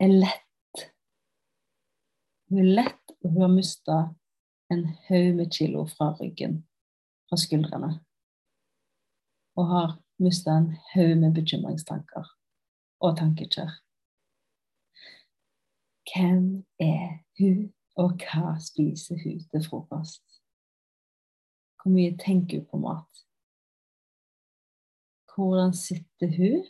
[0.00, 0.86] er lett.
[2.48, 3.98] Hun er lett, og hun har mista
[4.72, 6.62] en haug med kilo fra ryggen,
[7.28, 7.92] fra skuldrene.
[9.60, 12.32] Og har mista en haug med bekymringstanker
[13.04, 13.76] og tankekjør.
[16.04, 20.24] Hvem er hun, og hva spiser hun til frokost?
[21.78, 23.12] Hvor mye tenker hun på mat?
[25.34, 26.60] Hvordan sitter hun?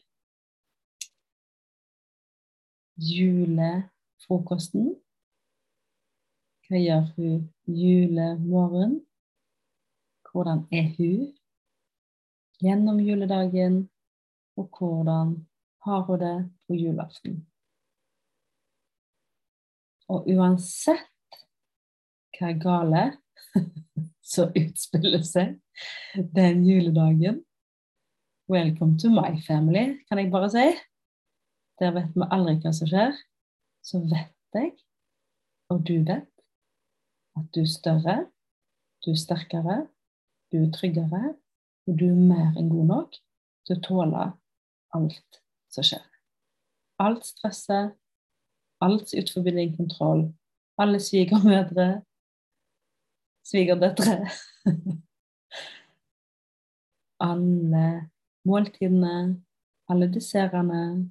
[2.97, 4.85] Julefrokosten.
[6.65, 8.95] Hva gjør hun julemorgen?
[10.31, 11.35] Hvordan er hun
[12.63, 13.91] gjennom juledagen?
[14.57, 15.35] Og hvordan
[15.85, 17.54] har hun det på julaften?
[20.15, 21.39] Og uansett
[22.39, 23.03] hva gale
[24.35, 25.59] som utspiller seg
[26.37, 27.43] den juledagen
[28.51, 30.65] Welcome to my family, kan jeg bare si.
[31.81, 33.17] Der vet vi aldri hva som skjer.
[33.81, 34.75] Så vet jeg,
[35.73, 36.29] og du vet,
[37.41, 38.17] at du er større,
[39.01, 39.79] du er sterkere,
[40.53, 41.33] du er tryggere,
[41.89, 43.19] og du er mer enn god nok
[43.65, 44.29] til å tåle
[44.95, 45.41] alt
[45.73, 46.05] som skjer.
[47.01, 47.97] Alt stresset,
[48.85, 50.23] alt utenfor din kontroll.
[50.79, 52.03] Alle svigermødre,
[53.49, 54.17] svigerdøtre.
[57.31, 57.87] alle
[58.45, 59.45] måltidene,
[59.89, 61.11] alle dessertene,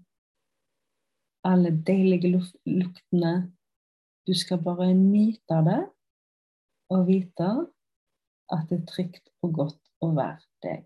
[1.44, 2.30] alle deilige
[2.66, 3.34] luktene.
[4.28, 5.82] Du skal bare nyte av det
[6.94, 7.50] og vite
[8.54, 10.86] at det er trygt og godt å være deg.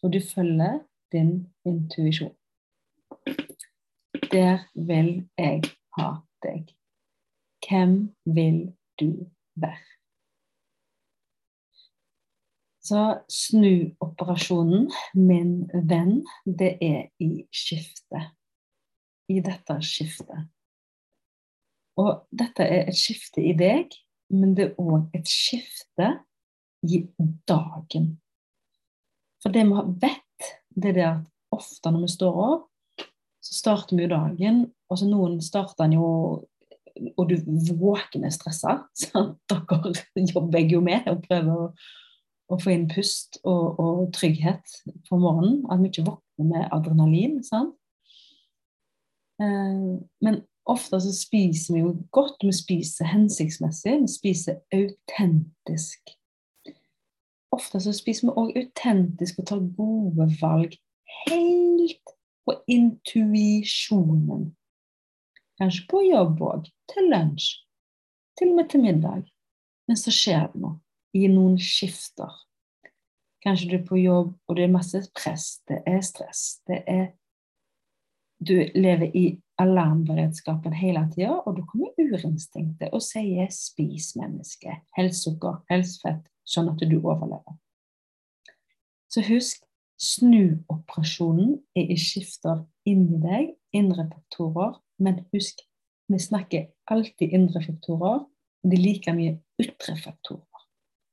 [0.00, 0.80] For du følger
[1.12, 1.32] din
[1.66, 2.34] intuisjon.
[4.32, 5.62] Der vil jeg
[5.98, 6.08] ha
[6.42, 6.72] deg.
[7.68, 9.84] Hvem vil du være?
[12.86, 18.30] Så snuoperasjonen, min venn, det er i skiftet.
[19.28, 20.46] I dette skiftet.
[21.98, 23.90] Og dette er et skifte i deg,
[24.30, 26.12] men det er òg et skifte
[26.86, 27.02] i
[27.48, 28.14] dagen.
[29.42, 32.70] For det vi vet, det er det at ofte når vi står opp,
[33.46, 34.64] så starter vi jo dagen.
[34.90, 36.10] Og så noen starter den jo
[37.20, 37.34] Og du
[37.76, 38.78] våkner stressa.
[39.50, 41.66] Dere jobber jeg jo med og prøver å,
[42.48, 45.58] å få inn pust og, og, trygghet på morgenen.
[45.68, 47.42] At vi ikke våkner med adrenalin.
[47.44, 47.76] sant?
[49.44, 56.16] Eh, men ofte så spiser vi jo godt, vi spiser hensiktsmessig, vi spiser autentisk.
[57.52, 60.80] Ofte så spiser vi òg autentisk og tar gode valg
[61.26, 62.15] helt
[62.46, 64.50] på intuisjonen.
[65.58, 67.52] Kanskje på jobb òg, til lunsj,
[68.38, 69.22] til og med til middag.
[69.86, 70.78] Men så skjer det noe,
[71.16, 72.32] i noen skifter.
[73.44, 77.06] Kanskje du er på jobb, og det er masse press, det er stress, det er
[78.36, 85.24] Du lever i alarmberedskapen hele tida, og da kommer urinstinktet og sier 'spis menneske', helst
[85.24, 87.56] sukker, helst fett, sånn at du overlever.
[89.08, 89.64] Så husk,
[89.96, 94.76] Snuoperasjonen er i skifter inni deg, indre faktorer.
[95.00, 95.62] Men husk,
[96.12, 98.26] vi snakker alltid indre faktorer.
[98.64, 100.62] og er like mye ytre faktorer.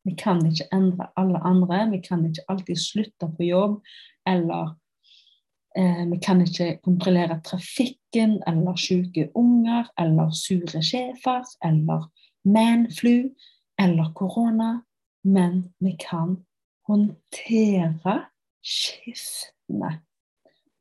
[0.03, 1.89] Vi kan ikke endre alle andre.
[1.91, 3.81] Vi kan ikke alltid slutte på jobb.
[4.27, 4.75] Eller
[5.77, 12.09] eh, vi kan ikke kontrollere trafikken eller syke unger eller sure sjefer eller
[12.43, 13.29] manflu
[13.79, 14.81] eller korona.
[15.23, 16.37] Men vi kan
[16.87, 18.32] håndtere
[18.63, 19.99] skiftende.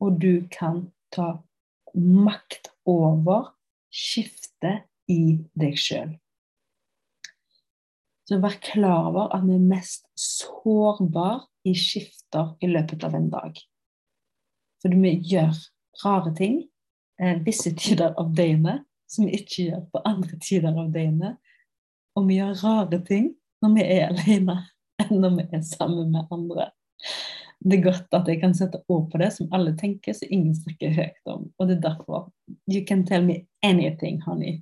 [0.01, 1.37] Og du kan ta
[1.93, 3.53] makt over
[3.93, 6.15] skiftet i deg sjøl.
[8.23, 13.29] Så vær klar over at vi er mest sårbare i skifter i løpet av en
[13.31, 13.59] dag.
[14.81, 15.53] For vi gjør
[16.03, 16.61] rare ting
[17.19, 21.37] eh, visse tider av døgnet som vi ikke gjør på andre tider av døgnet.
[22.17, 24.57] Og vi gjør rare ting når vi er alene,
[25.01, 26.71] enn når vi er sammen med andre
[27.63, 30.55] det er godt at jeg kan sette ord på det som alle tenker, så ingen
[30.55, 31.45] snakker høyt om.
[31.59, 32.31] Og det er derfor
[32.67, 34.59] You can tell me anything, honey.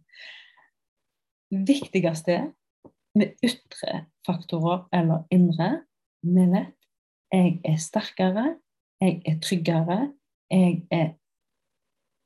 [1.51, 2.51] Viktigste
[3.17, 5.81] med ytre faktorer eller indre
[6.21, 6.77] Vi vet
[7.31, 8.55] jeg er sterkere,
[9.01, 9.99] jeg er tryggere,
[10.51, 11.13] jeg er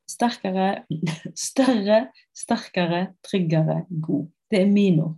[0.10, 0.82] sterkere,
[1.50, 4.26] større, sterkere, tryggere, god.
[4.52, 5.16] Det er mine ord.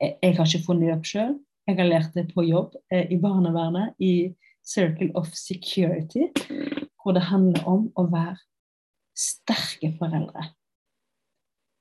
[0.00, 1.34] Jeg har ikke funnet det opp sjøl.
[1.66, 6.28] Jeg har lært det på jobb, eh, i barnevernet, i Circle of Security,
[7.02, 8.38] hvor det handler om å være
[9.18, 10.48] sterke foreldre.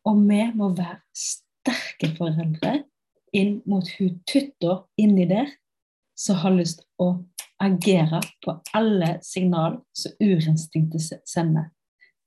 [0.09, 2.81] Og vi må være sterke foreldre
[3.37, 5.51] inn mot hun tutta inni der
[6.17, 7.13] som har lyst å
[7.61, 11.69] agere på alle signal som urinstinktet sender.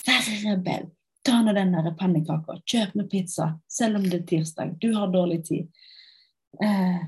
[0.06, 0.88] Vær rebell.
[1.24, 2.58] Ta nå den der pannekaka.
[2.68, 4.74] Kjøp nå pizza, selv om det er tirsdag.
[4.80, 5.70] Du har dårlig tid.
[6.62, 7.00] Eh,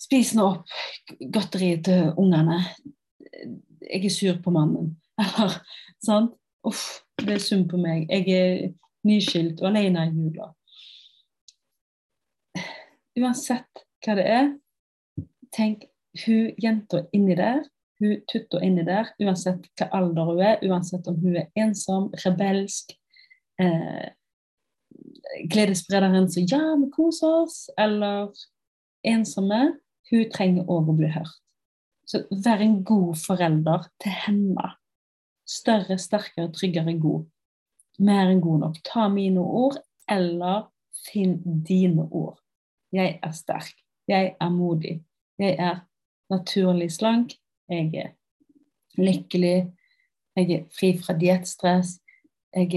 [0.00, 2.60] Spis nå opp godteriet til ungene.
[3.84, 4.94] Jeg er sur på mannen.
[5.20, 5.58] Eller
[6.04, 6.36] sant?
[6.64, 8.06] Uff, det er synd på meg.
[8.08, 8.72] Jeg er
[9.08, 10.50] nyskilt og alene i jula.
[13.20, 14.50] Uansett hva det er,
[15.52, 15.84] tenk
[16.24, 17.62] hun jenta inni der,
[18.00, 22.94] hun tutta inni der, uansett hva alder hun er, uansett om hun er ensom, rebelsk,
[23.60, 24.08] eh,
[25.52, 28.32] gledessprederen som 'ja, vi koser oss', eller
[29.04, 29.80] ensomme,
[30.10, 31.36] hun trenger òg å bli hørt.
[32.06, 34.72] Så vær en god forelder til henne.
[35.46, 37.28] Større, sterkere, tryggere, god.
[38.02, 38.80] Mer enn god nok.
[38.86, 39.78] Ta mine ord,
[40.10, 40.66] eller
[41.06, 42.40] finn dine ord.
[42.92, 43.76] Jeg er sterk.
[44.10, 44.96] Jeg er modig.
[45.38, 45.84] Jeg er
[46.30, 47.36] naturlig slank.
[47.70, 48.10] Jeg er
[48.98, 49.70] lykkelig.
[50.36, 52.00] Jeg er fri fra diettstress.
[52.56, 52.74] Jeg,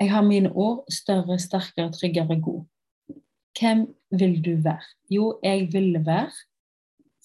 [0.00, 0.82] jeg har mine ord.
[0.90, 2.64] Større, sterkere, tryggere, god.
[3.60, 4.90] Hvem vil du være?
[5.10, 6.34] Jo, jeg ville være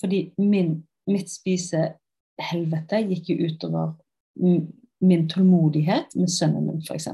[0.02, 0.76] fordi min,
[1.10, 3.94] mitt spisehelvete gikk jo utover
[5.02, 7.08] min tålmodighet med sønnen min, f.eks.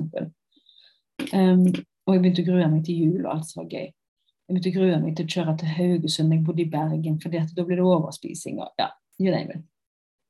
[1.33, 1.67] Um,
[2.07, 3.87] og jeg begynte å grue meg til jul, og alt var gøy.
[3.87, 7.33] Jeg begynte å grue meg til å kjøre til Haugesund, jeg bodde i Bergen, for
[7.33, 8.61] da blir det overspising.
[8.63, 9.65] og ja, you name it.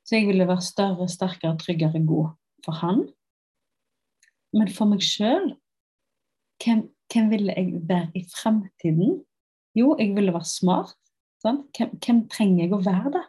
[0.07, 2.29] Så jeg ville være større, sterkere, tryggere, god
[2.65, 3.01] for han.
[4.55, 5.51] Men for meg sjøl
[6.63, 9.19] hvem, hvem, ville jeg være i fremtiden?
[9.77, 10.95] Jo, jeg ville være smart.
[11.43, 11.63] Sånn?
[11.77, 13.23] Hvem, hvem, trenger jeg å være da,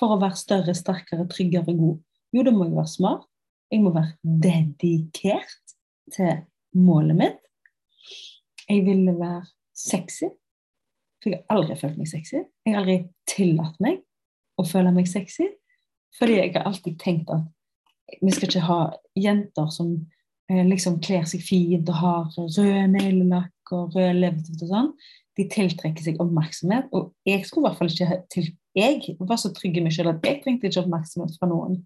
[0.00, 2.00] for å være større, sterkere, tryggere, god?
[2.32, 3.26] Jo, da må jeg være smart.
[3.72, 5.74] Jeg må være dedikert
[6.12, 6.42] til
[6.76, 7.40] målet mitt.
[8.68, 9.46] Jeg ville være
[9.76, 10.28] sexy.
[11.22, 12.42] For jeg har aldri følt meg sexy.
[12.66, 12.98] Jeg har aldri
[13.30, 14.02] tillatt meg
[14.58, 15.48] å føle meg sexy.
[16.18, 18.80] Fordi jeg har alltid tenkt at vi skal ikke ha
[19.16, 19.94] jenter som
[20.50, 24.90] eh, liksom kler seg fint og har rød neglelakk og rød leppestift og sånn.
[25.38, 26.90] De tiltrekker seg oppmerksomhet.
[26.92, 30.14] Og jeg skulle i hvert fall ikke til Jeg var så trygg i meg selv
[30.14, 31.82] at jeg trengte ikke oppmerksomhet fra noen.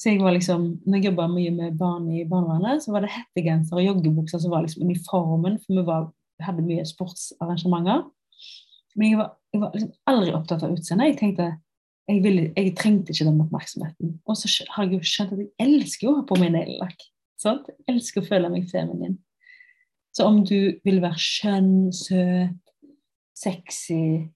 [0.00, 3.12] Så jeg var liksom, når jeg jobba mye med barn i barnevernet, så var det
[3.12, 6.06] hettegenser og joggebukser som var liksom uniformen, for vi var,
[6.40, 8.06] hadde mye sportsarrangementer.
[8.96, 11.12] Men jeg var, jeg var liksom aldri opptatt av utseendet.
[11.12, 11.50] Jeg tenkte
[12.10, 14.14] jeg, ville, jeg, trengte ikke den oppmerksomheten.
[14.24, 17.04] Og så har jeg jo skjønt at jeg elsker å ha på meg neglelakk.
[17.44, 19.18] Jeg elsker å føle meg feminin.
[20.12, 22.56] Så om du vil være skjønn, søt,
[23.38, 24.30] sexy,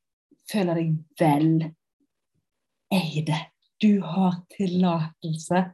[0.51, 1.51] føle deg vel,
[2.95, 3.41] ei det.
[3.83, 5.65] Du har tillatelse.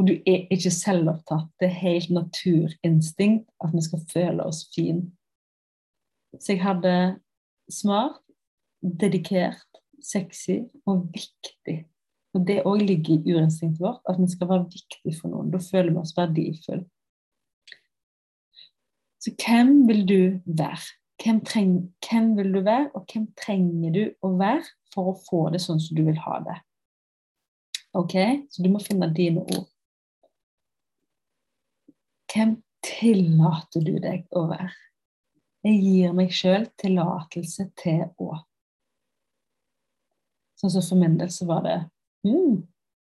[0.00, 1.50] Og du er ikke selvopptatt.
[1.60, 5.10] Det er helt naturinstinkt at vi skal føle oss fine.
[6.40, 6.94] Så jeg hadde
[7.70, 8.22] smart,
[8.80, 11.82] dedikert, sexy og viktig.
[12.32, 15.52] Og det òg ligger i urinstinktet vårt, at vi skal være viktig for noen.
[15.52, 16.86] Da føler vi oss verdifulle.
[19.22, 20.82] Så hvem vil du være?
[21.22, 25.42] Hvem, treng, hvem, vil du være, og hvem trenger du å være for å få
[25.54, 26.56] det sånn som du vil ha det?
[27.94, 28.16] Ok,
[28.50, 29.68] Så du må finne dine ord.
[32.32, 34.72] Hvem tillater du deg å være?
[35.62, 38.40] Jeg gir meg sjøl tillatelse til å
[40.58, 41.76] Sånn som for min del så var det
[42.26, 42.58] mm,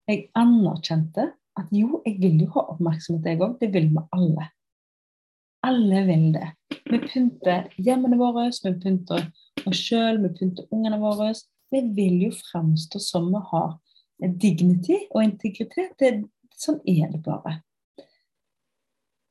[0.10, 3.56] Jeg anerkjente at jo, jeg vil jo ha oppmerksomhet, jeg òg.
[3.62, 4.46] Det vil vi alle.
[5.68, 6.48] Alle vil det.
[6.88, 9.26] Vi pynter hjemmene våre, vi pynter
[9.68, 11.34] oss sjøl, vi pynter ungene våre.
[11.74, 13.74] Vi vil jo framstå som vi har
[14.40, 15.98] dignity og integritet.
[16.00, 16.14] Det,
[16.56, 17.58] sånn er det bare.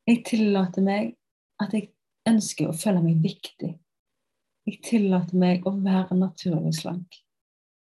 [0.07, 1.15] Jeg tillater meg
[1.63, 1.89] at jeg
[2.29, 3.73] ønsker å føle meg viktig.
[4.67, 7.23] Jeg tillater meg å være naturlig slank.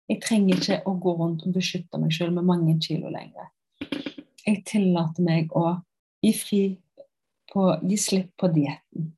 [0.08, 3.50] Jeg trenger ikke å gå rundt og beskytte meg selv med mange kilo lenger.
[4.46, 5.80] Jeg tillater meg å
[6.24, 6.62] gi fri
[7.52, 9.12] på, gi slipp på dietten.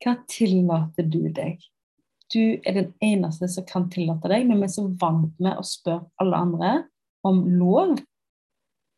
[0.00, 1.60] Hva tillater du deg?
[2.30, 5.66] Du er den eneste som kan tillate deg, men vi er så vant med å
[5.66, 6.70] spørre alle andre
[7.26, 7.98] om lov.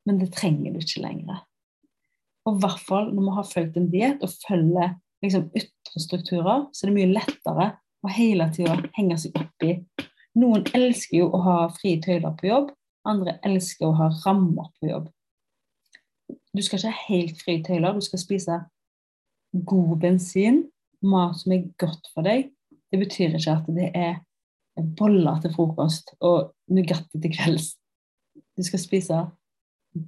[0.06, 1.40] Men det trenger du ikke lenger.
[2.46, 6.66] Og i hvert fall når vi har fulgt en diett og følger liksom, ytre strukturer,
[6.74, 7.68] så er det mye lettere
[8.02, 9.76] å hele tida henge seg opp i
[10.38, 12.70] noen elsker jo å ha frie tøyler på jobb,
[13.08, 15.10] andre elsker å ha rammer på jobb.
[16.56, 18.58] Du skal ikke ha helt fri tøyler, du skal spise
[19.66, 20.66] god bensin,
[21.02, 22.50] mat som er godt for deg.
[22.92, 24.20] Det betyr ikke at det er
[24.98, 27.72] boller til frokost og Nugatti til kvelds.
[28.56, 29.22] Du skal spise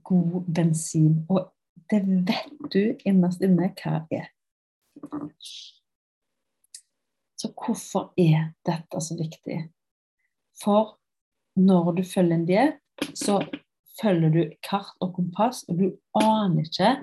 [0.05, 1.51] god bensin, og
[1.90, 4.28] det vet du innerst inne hva er.
[7.40, 9.59] Så hvorfor er dette så viktig?
[10.61, 10.97] For
[11.61, 12.80] når du følger en diett,
[13.14, 13.40] så
[14.01, 15.90] følger du kart og kompass, og du
[16.20, 16.95] aner ikke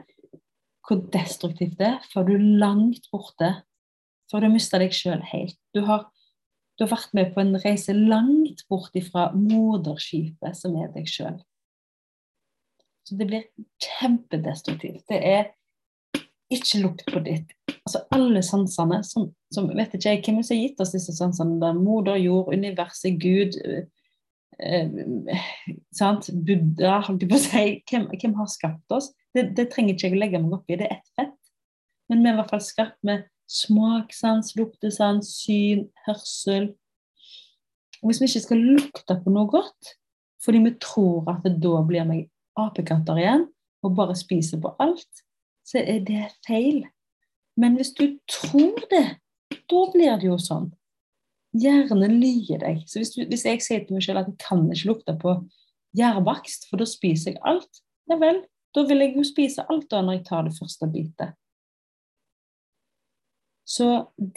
[0.87, 3.51] hvor destruktivt det er før du er langt borte.
[4.31, 5.57] Før du har mista deg sjøl helt.
[5.75, 6.07] Du har,
[6.79, 11.39] du har, vært med på en reise langt bort ifra moderskipet som er deg sjøl.
[13.07, 13.47] Så det blir
[13.83, 15.03] kjempedestruktivt.
[15.09, 15.51] Det er
[16.51, 17.53] ikke lukt på ditt.
[17.81, 21.59] Altså alle sansene som, som Vet ikke jeg hvem som har gitt oss disse sansene.
[21.61, 23.57] Der moder jord, universet, Gud
[24.61, 25.41] eh,
[25.95, 26.29] sant?
[26.33, 27.65] Buddha, holdt jeg på å si.
[27.89, 29.11] Hvem, hvem har skapt oss?
[29.35, 30.79] Det, det, trenger ikke jeg å legge meg opp i.
[30.79, 31.37] Det er ett fett.
[32.11, 36.71] Men vi er i hvert fall skapt med smakssans, luktesans, syn, hørsel.
[38.01, 39.95] Og hvis vi ikke skal lukte på noe godt,
[40.41, 43.45] fordi vi tror at da blir meg apekatter igjen,
[43.81, 45.23] og bare spiser på alt,
[45.67, 46.83] så er det feil.
[47.59, 49.05] Men hvis du tror det,
[49.71, 50.69] da blir det jo sånn.
[51.57, 52.83] Hjernen lyver deg.
[52.87, 55.35] Så hvis, du, hvis, jeg sier til meg selv at jeg kan ikke lukte på
[55.97, 58.43] gjærbakst, for da spiser jeg alt, ja vel,
[58.75, 61.35] da vil jeg jo spise alt da når jeg tar det første bitet.
[63.67, 63.87] Så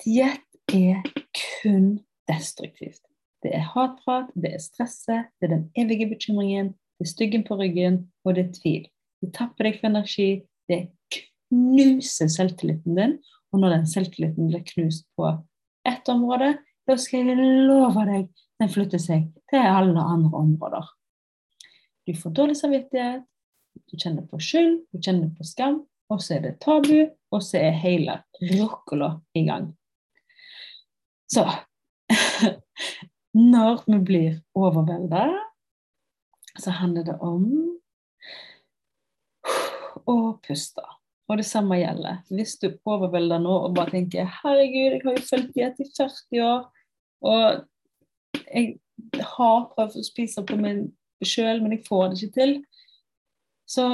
[0.02, 1.02] diett er
[1.38, 2.00] kun
[2.30, 3.02] destruktivt.
[3.44, 7.58] Det er hatprat, det er stresset, det er den evige bekymringen, det er styggen på
[7.60, 8.84] ryggen, og det er tvil.
[9.22, 10.28] Det tapper deg for energi,
[10.70, 10.80] det
[11.12, 13.18] knuser selvtilliten din.
[13.52, 15.28] Og når den selvtilliten blir knust på
[15.86, 16.54] ett område,
[16.88, 17.36] da skal jeg
[17.68, 18.28] love deg
[18.60, 20.90] den flytter seg til alle andre områder.
[22.06, 23.24] Du får dårlig samvittighet,
[23.90, 25.80] du kjenner på skyld, du kjenner på skam,
[26.12, 28.20] og så er det tabu, og så er hele
[28.52, 29.72] rockola i gang.
[31.32, 31.46] Så
[33.34, 35.24] Når vi blir overvelda,
[36.62, 37.48] så handler det om
[40.06, 40.14] å
[40.44, 40.84] puste.
[41.26, 42.20] Og det samme gjelder.
[42.30, 46.44] Hvis du overvelder nå og bare tenker 'herregud, jeg har jo fulgt diett i 40
[46.46, 46.68] år',
[47.24, 47.64] og
[48.44, 48.78] jeg,
[49.14, 50.86] har prøvd å spise på meg
[51.24, 52.52] sjøl, men jeg får det ikke til.
[53.68, 53.84] Så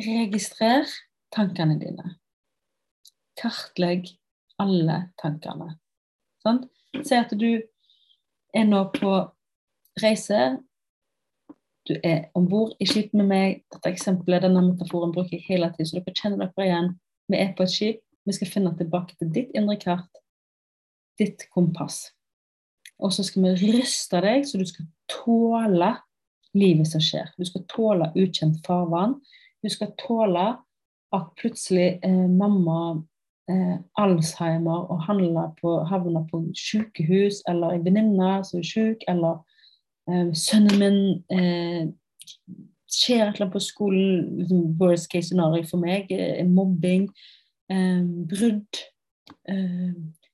[0.00, 0.88] registrer
[1.34, 2.14] tankene dine.
[3.38, 4.08] Kartlegg
[4.62, 5.74] alle tankene.
[6.42, 6.68] Sant?
[7.04, 7.50] Si at du
[8.54, 9.12] er nå på
[10.02, 10.58] reise.
[11.88, 13.62] Du er om bord i skip med meg.
[13.72, 16.92] Dette eksempelet, denne metaforen bruker jeg hele tiden, så dere kjenner dere igjen.
[17.28, 18.04] Vi er på et skip.
[18.28, 20.22] Vi skal finne tilbake til ditt indre kart,
[21.20, 22.10] ditt kompass.
[22.98, 25.92] Og så skal vi ryste deg, så du skal tåle
[26.58, 27.28] livet som skjer.
[27.38, 29.18] Du skal tåle ukjent farvann.
[29.62, 30.48] Du skal tåle
[31.14, 33.04] at plutselig eh, mamma
[33.50, 35.06] eh, Alzheimer og
[35.60, 39.40] på, havner på sykehus, eller en venninne som er syk, eller
[40.10, 41.00] eh, sønnen min
[41.32, 41.88] eh,
[42.88, 47.08] skjer annet på skolen, liksom worst case scenario for meg, eh, mobbing,
[47.70, 48.84] eh, brudd.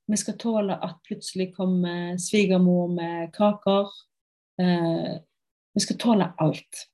[0.04, 3.88] Eh, vi skal tåle at plutselig kommer svigermor med kaker.
[5.74, 6.84] vi skal tåle alt.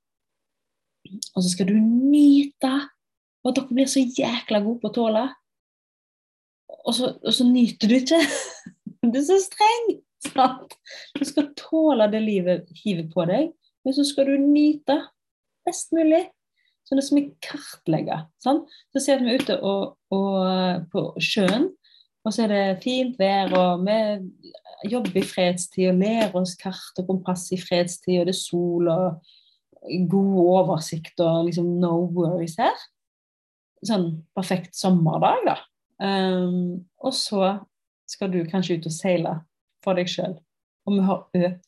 [1.37, 2.71] Og så skal du nyte
[3.45, 5.27] og dere blir så jækla gode på å tåle
[6.81, 8.21] og så, og så nyter du ikke.
[9.01, 9.87] Du er så streng!
[10.21, 10.75] Sant?
[11.17, 13.47] Du skal tåle det livet hiver på deg,
[13.85, 14.99] men så skal du nyte
[15.65, 16.21] best mulig.
[16.85, 18.27] Så det er som vi kartlegger.
[18.45, 18.69] Sant?
[18.93, 21.71] Så ser vi ute og, og, på sjøen,
[22.25, 27.01] og så er det fint vær, og vi jobber i fredstid og lærer oss kart
[27.01, 29.31] og kompass i fredstid, og det er sol og
[30.11, 32.77] god oversikt og liksom no worries her.
[33.87, 35.57] Sånn perfekt sommerdag, da.
[36.01, 37.55] Um, og så
[38.09, 39.35] skal du kanskje ut og seile
[39.85, 40.37] for deg sjøl.
[40.85, 41.59] Og vi har øvd,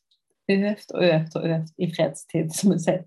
[0.53, 3.03] øvd og øvd og øvd i fredstid, som vi sier.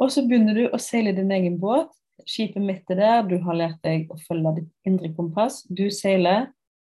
[0.00, 1.92] Og så begynner du å seile din egen båt.
[2.28, 5.62] Skipet mitt er der, du har lært deg å følge ditt indre kompass.
[5.68, 6.48] Du seiler,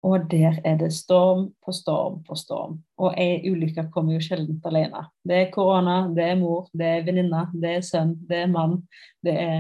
[0.02, 2.80] og der er det storm på storm på storm.
[3.02, 5.06] Og ei ulykke kommer jo sjelden alene.
[5.28, 8.80] Det er korona, det er mor, det er venninne, det er sønn, det er mann,
[9.26, 9.60] det er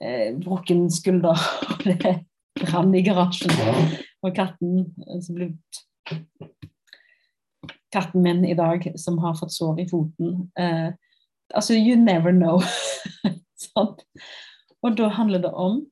[0.00, 1.44] eh, brukken skulder,
[1.84, 2.22] det er
[2.62, 3.52] brann i garasjen.
[4.24, 4.88] Og katten
[5.20, 5.54] som blir
[7.90, 10.44] Katten min i dag som har fått sår i foten.
[10.54, 10.92] Eh,
[11.54, 12.62] altså, you never know.
[13.64, 13.96] sånn.
[14.82, 15.82] Og da handler det om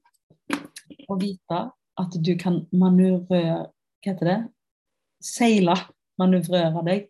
[1.09, 1.61] å vite
[1.99, 3.66] at du kan manøvrere
[3.99, 4.39] Hva heter det?
[5.24, 5.74] Seile,
[6.22, 7.09] manøvrere deg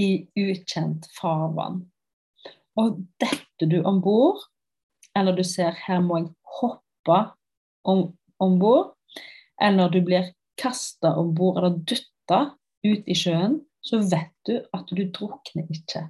[0.00, 1.82] i ukjent farvann.
[2.80, 4.40] Og detter du om bord,
[5.14, 7.18] eller du ser her må jeg hoppe
[7.84, 8.08] om,
[8.58, 8.94] bord,
[9.60, 12.40] eller du blir kasta om bord eller dytta
[12.88, 16.06] ut i sjøen, så vet du at du drukner ikke.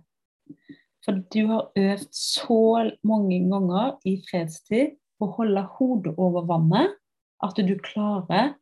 [1.05, 6.97] For du har øvd så mange ganger i fredstid å holde hodet over vannet
[7.45, 8.55] at du klarer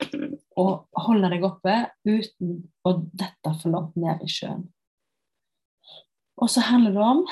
[0.58, 0.66] å
[1.06, 1.74] holde deg oppe
[2.08, 4.64] uten å dette for langt ned i sjøen.
[6.42, 7.22] Og så handler det om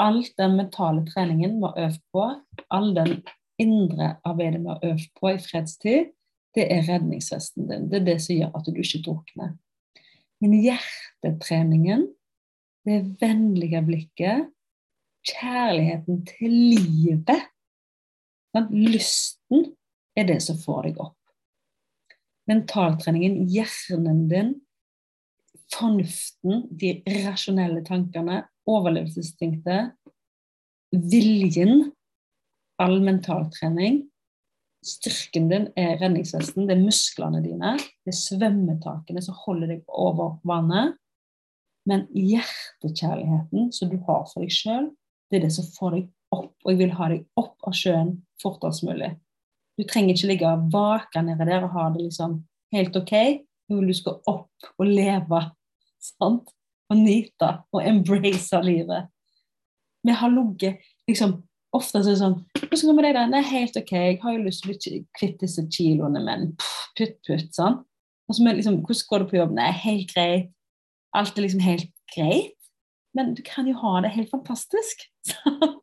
[0.00, 2.26] alt den mentale treningen vi har øvd på,
[2.72, 3.18] all den
[3.60, 6.12] indre arbeidet vi har øvd på i fredstid,
[6.56, 7.88] det er redningsvesten din.
[7.90, 9.52] Det er det som gjør at du ikke drukner.
[10.40, 12.06] Men hjertetreningen,
[12.86, 14.50] det vennlige blikket,
[15.26, 17.42] kjærligheten til livet,
[18.70, 19.72] lysten,
[20.16, 21.18] er det som får deg opp.
[22.48, 24.52] Mentaltreningen, hjernen din,
[25.74, 29.92] fornuften, de rasjonelle tankene, overlevelsesinstinktet,
[30.94, 31.90] viljen
[32.82, 34.04] all mentaltrening.
[34.86, 37.74] Styrken din er redningsvesten, det er musklene dine,
[38.06, 40.94] det er svømmetakene som holder deg over vannet.
[41.86, 44.90] Men hjertekjærligheten som du har for deg sjøl,
[45.30, 46.52] det er det som får deg opp.
[46.64, 48.12] Og jeg vil ha deg opp av sjøen
[48.42, 49.12] fortest mulig.
[49.76, 52.40] Du trenger ikke ligge vaka nede der og ha det liksom
[52.74, 53.14] helt OK.
[53.66, 55.42] Nå vil du skal opp og leve,
[56.02, 56.52] sant?
[56.86, 59.10] Og nyte og embrace livet.
[60.06, 61.40] Vi har ligget liksom
[61.74, 64.36] ofte så er det sånn Hvordan går det med deg, Nei, helt OK, jeg har
[64.36, 66.52] jo lyst til å bli kvitt disse kiloene, men
[66.96, 67.80] putt, putt, sånn.
[68.26, 69.56] Og så liksom, Hvordan går det på jobb?
[69.56, 70.52] Nei, helt greit.
[71.16, 72.52] Alt er liksom helt greit.
[73.16, 75.08] Men du kan jo ha det helt fantastisk.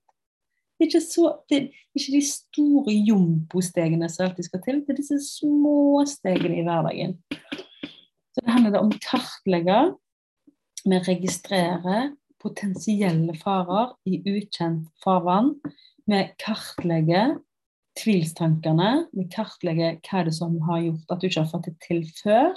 [0.73, 1.65] Det er ikke, så, det er
[1.95, 7.13] ikke de store jumbo-stegene som alltid skal til, det er disse små stegene i hverdagen.
[8.33, 9.77] Så det handler om å kartlegge,
[10.83, 12.09] vi registrerer
[12.43, 15.53] potensielle farer i ukjent farvann.
[16.09, 17.37] Vi kartlegger
[18.01, 19.05] tvilstankene.
[19.13, 22.03] Vi kartlegger hva det er som har gjort at du ikke har fått det til
[22.19, 22.51] før.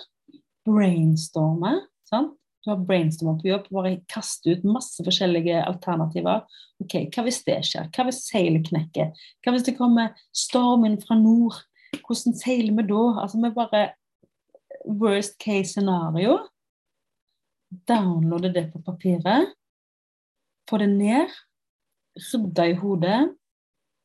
[0.67, 1.77] Brainstorme.
[2.11, 2.35] Sant?
[2.67, 6.41] Du har brainstormet på jobb, bare kaste ut masse forskjellige alternativer.
[6.83, 7.87] Ok, Hva hvis det skjer?
[7.95, 9.13] Hva hvis seilet knekker?
[9.39, 11.61] Hva hvis det kommer stormen fra nord?
[12.01, 13.05] Hvordan seiler vi da?
[13.23, 13.85] Altså, vi bare
[14.87, 16.41] Worst case scenario.
[17.87, 19.55] downloade det på papiret.
[20.71, 21.31] Få det ned.
[22.19, 23.37] Rydde i hodet.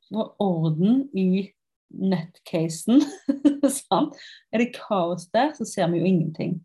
[0.09, 1.49] Få orden i
[1.89, 3.01] nettcasen.
[4.53, 6.61] Er det kaos der, så ser vi jo ingenting.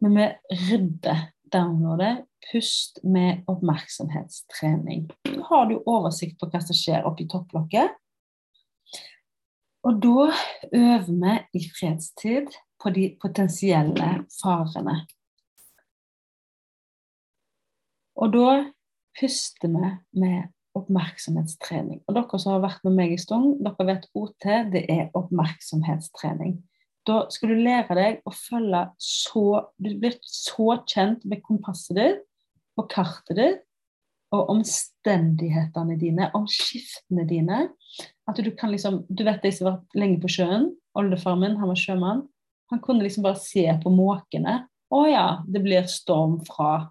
[0.00, 0.28] Men vi
[0.68, 2.24] rydder, downloadet.
[2.52, 5.06] pust med oppmerksomhetstrening.
[5.24, 7.94] Da har du oversikt på hva som skjer oppi topplokket.
[9.84, 10.26] Og da
[10.72, 14.10] øver vi i fredstid på de potensielle
[14.42, 14.98] farene.
[18.20, 18.50] Og da
[19.20, 22.02] puster vi med oppmerksomhetstrening.
[22.06, 26.58] Og dere som har vært med meg i stund, dere vet OT, det er oppmerksomhetstrening.
[27.04, 29.44] Da skal du lære deg å følge så
[29.76, 32.22] Du blir så kjent med kompasset ditt
[32.80, 33.62] og kartet ditt
[34.34, 37.58] og omstendighetene dine, om skiftene dine.
[38.26, 40.72] At du kan liksom Du vet de som har vært lenge på sjøen.
[40.98, 42.24] Oldefaren min, han var sjømann.
[42.72, 44.64] Han kunne liksom bare se på måkene.
[44.94, 46.88] Å ja, det blir storm fra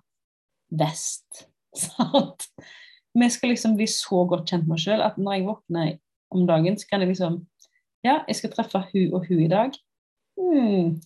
[0.72, 1.48] vest.
[1.84, 2.48] Sant?
[3.14, 5.92] Vi skal liksom bli så godt kjent med oss sjøl at når jeg våkner
[6.34, 7.42] om dagen, så kan jeg liksom
[8.04, 9.76] Ja, jeg skal treffe hun og hun i dag.
[10.44, 11.00] Hmm.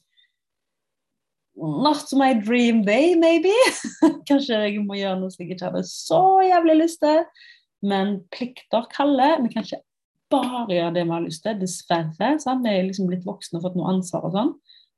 [1.57, 3.53] Not my dream day, maybe.
[4.29, 7.23] Kanskje jeg må gjøre noe som jeg ikke hadde så jævlig lyst til.
[7.85, 9.41] Men plikter kaller.
[9.41, 9.81] Vi kan ikke
[10.29, 12.33] bare gjøre det vi har lyst til, dessverre.
[12.43, 12.65] Sant?
[12.65, 14.53] Vi er liksom blitt voksne og fått noe ansvar og sånn.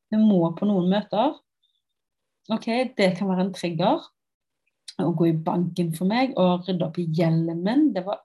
[0.10, 1.38] Vi må på noen møter.
[2.50, 2.68] Ok,
[2.98, 4.08] Det kan være en trigger.
[5.00, 7.92] Å gå i banken for meg og rydde opp i gjelden min.
[7.96, 8.24] Det var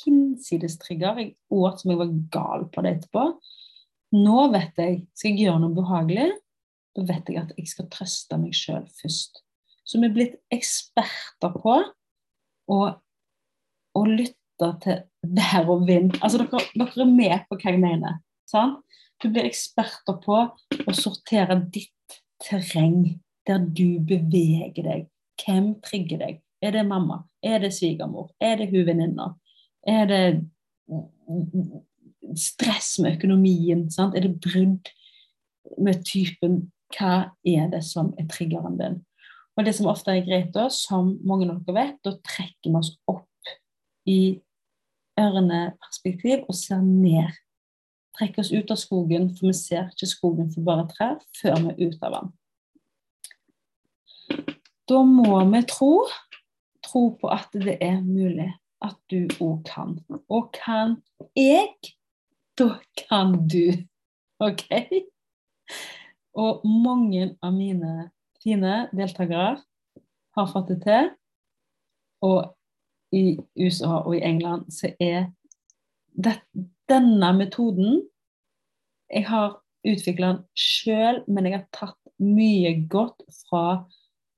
[0.00, 1.20] hinsides trigger.
[1.20, 3.26] Jeg åt som jeg var gal på det etterpå.
[4.16, 6.30] Nå vet jeg skal jeg gjøre noe behagelig
[6.96, 9.42] da vet jeg at jeg skal trøste meg sjøl først.
[9.86, 11.76] Så vi er blitt eksperter på
[12.70, 12.80] å,
[13.98, 15.00] å lytte til
[15.38, 16.16] vær og vind.
[16.20, 18.20] Altså, dere, dere, er med på hva jeg mener.
[18.50, 18.82] Sant?
[19.20, 25.08] Du blir eksperter på å sortere ditt terreng, der du beveger deg.
[25.40, 26.40] Hvem trigger deg?
[26.64, 27.22] Er det mamma?
[27.44, 28.30] Er det svigermor?
[28.40, 29.30] Er det hun venninna?
[29.88, 30.24] Er det
[32.38, 33.86] stress med økonomien?
[33.92, 34.16] Sant?
[34.16, 34.90] Er det brudd
[35.78, 36.62] med typen
[36.96, 39.00] hva er det som er triggeren din?
[39.58, 42.78] Og det som ofte er greit, da, som mange av dere vet, da trekker vi
[42.78, 43.26] oss opp
[44.08, 44.40] i
[45.20, 47.34] ørneperspektiv og ser ned.
[48.16, 51.74] Trekker oss ut av skogen, for vi ser ikke skogen for bare trær før vi
[51.74, 52.32] er ute av den.
[54.90, 55.92] Da må vi tro,
[56.86, 58.48] tro på at det er mulig
[58.82, 59.98] at du òg kan.
[60.32, 60.96] Og kan
[61.36, 61.68] jeg,
[62.60, 62.76] da
[63.08, 63.72] kan du.
[64.40, 64.64] OK?
[66.36, 69.58] Og mange av mine fine deltakere
[70.36, 71.10] har fått det til.
[72.24, 72.52] Og
[73.16, 75.30] i USA og i England så er
[76.14, 76.36] det,
[76.90, 78.02] denne metoden
[79.10, 79.56] Jeg har
[79.86, 83.88] utvikla den sjøl, men jeg har tatt mye godt fra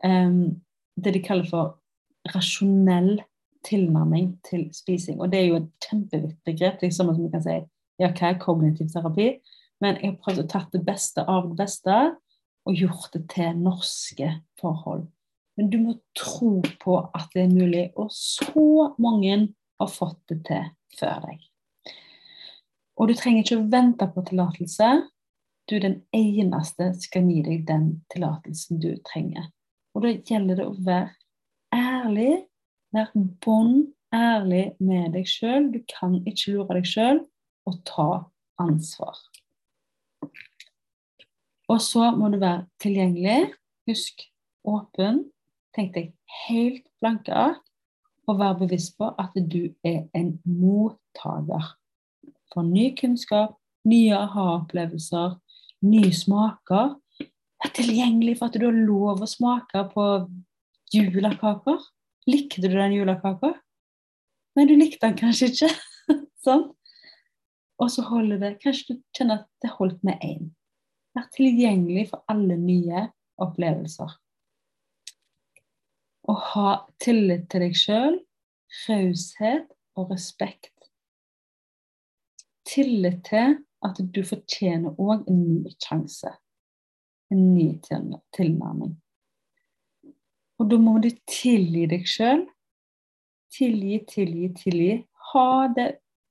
[0.05, 0.62] um,
[0.97, 1.75] det de kaller for
[2.33, 3.18] rasjonell
[3.68, 5.20] tilnærming til spising.
[5.20, 6.81] Og det er jo et kjempeviktig begrep.
[6.81, 7.59] Det er sånn som vi kan si
[8.03, 9.28] ja, hva er kognitiv terapi?
[9.82, 11.98] Men jeg har prøvd å tatt det beste av det beste
[12.68, 14.28] og gjort det til norske
[14.61, 15.07] forhold.
[15.59, 19.34] Men du må tro på at det er mulig, og så mange
[19.80, 21.40] har fått det til før deg.
[23.00, 24.90] Og du trenger ikke å vente på tillatelse.
[25.68, 29.48] Du er den eneste som kan gi deg den tillatelsen du trenger.
[29.92, 31.11] Og da gjelder det å være
[31.74, 32.44] ærlig,
[32.94, 35.70] være bånd ærlig med deg sjøl.
[35.72, 37.22] Du kan ikke lure deg sjøl,
[37.68, 38.08] og ta
[38.62, 39.18] ansvar.
[41.70, 43.52] Og så må du være tilgjengelig.
[43.88, 44.26] Husk
[44.68, 45.24] åpen.
[45.74, 46.10] Tenk deg
[46.46, 47.62] helt blanke ark,
[48.28, 51.72] og vær bevisst på at du er en mottaker
[52.52, 53.56] for ny kunnskap,
[53.88, 55.38] nye aha-opplevelser,
[55.88, 56.98] nye smaker.
[57.62, 60.06] Vær tilgjengelig for at du har lov å smake på
[60.92, 61.80] julekaker.
[62.28, 63.54] Likte du den julekaka?
[64.54, 65.72] Nei, du likte den kanskje ikke.
[66.44, 66.68] sånn?
[67.83, 70.53] Og så holder det Kanskje du kjenner at det holdt med én.
[71.16, 73.09] Vær tilgjengelig for alle nye
[73.43, 74.12] opplevelser.
[76.22, 76.68] Å ha
[77.03, 78.20] tillit til deg sjøl,
[78.87, 79.66] raushet
[79.99, 80.70] og respekt.
[82.68, 86.30] Tillit til at du fortjener òg en ny sjanse.
[87.33, 88.95] En ny tilnærming.
[90.61, 92.47] Og da må du tilgi deg sjøl.
[93.53, 94.93] Tilgi, tilgi, tilgi.
[95.33, 95.89] Ha det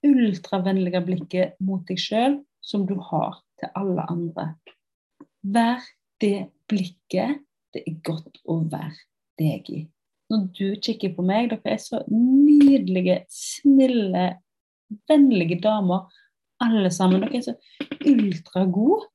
[0.08, 4.52] ultravennlige blikket mot deg sjøl som du har til alle andre.
[5.42, 5.82] Vær
[6.22, 7.42] det blikket
[7.72, 8.98] det er godt å være
[9.40, 9.82] deg i.
[10.32, 14.28] Når du kikker på meg, dere er så nydelige, snille,
[15.10, 16.08] vennlige damer
[16.64, 17.26] alle sammen.
[17.26, 17.56] Dere er så
[18.08, 19.10] ultragode.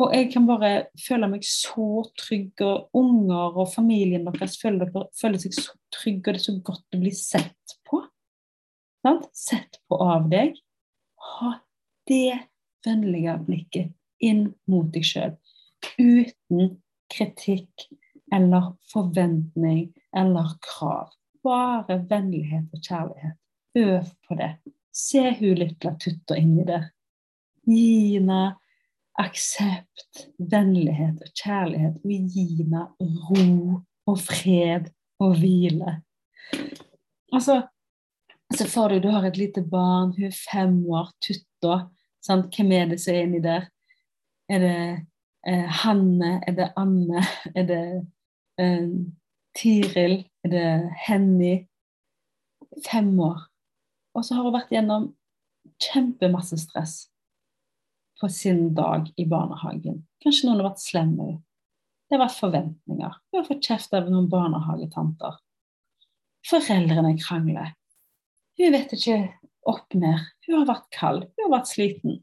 [0.00, 4.88] Og jeg kan bare føle meg så trygg, og unger og familien deres føler,
[5.20, 8.00] føler seg så trygge, og det er så godt å bli sett på.
[9.02, 9.28] Sant?
[9.34, 10.56] Sett på av deg.
[11.38, 11.52] Ha
[12.10, 12.38] det
[12.86, 13.92] vennlige blikket
[14.22, 15.34] inn mot deg sjøl.
[15.98, 16.76] Uten
[17.12, 17.88] kritikk
[18.32, 21.12] eller forventning eller krav.
[21.42, 23.38] Bare vennlighet og kjærlighet.
[23.78, 24.52] Øv på det.
[24.92, 26.90] Se hun lille tutta inni der.
[27.66, 28.40] Gi henne
[29.20, 31.98] aksept, vennlighet og kjærlighet.
[32.04, 33.82] Og gi henne ro
[34.12, 34.90] og fred
[35.22, 35.98] og hvile.
[37.32, 37.62] Altså,
[38.56, 41.88] så får du du har et lite barn, hun er fem år, tutta.
[42.26, 43.68] Hvem er det som er inni der?
[44.50, 45.06] Er det
[45.46, 46.40] eh, Hanne?
[46.46, 47.22] Er det Anne?
[47.58, 47.82] Er det
[48.58, 48.88] eh,
[49.58, 50.24] Tiril?
[50.44, 51.66] Er det Henny?
[52.86, 53.48] Fem år.
[54.14, 55.10] Og så har hun vært gjennom
[55.82, 56.96] kjempemasse stress
[58.20, 60.02] på sin dag i barnehagen.
[60.22, 61.28] Kanskje noen har vært slemme.
[62.06, 63.14] Det har vært forventninger.
[63.30, 65.38] Hun har fått kjeft av noen barnehagetanter.
[66.48, 67.72] Foreldrene krangler.
[68.60, 69.16] Hun vet ikke
[69.68, 70.20] opp ned.
[70.46, 71.26] Hun har vært kald.
[71.36, 72.20] Hun har vært sliten.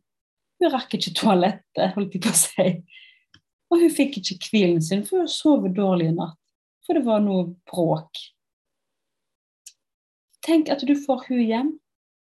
[0.60, 2.68] Hun rakk ikke toalettet, holdt jeg på å si.
[3.70, 6.38] Og hun fikk ikke hvilen sin, for hun sov dårlig i natt.
[6.86, 8.20] For det var noe bråk.
[10.46, 11.70] Tenk at du får hun hjem.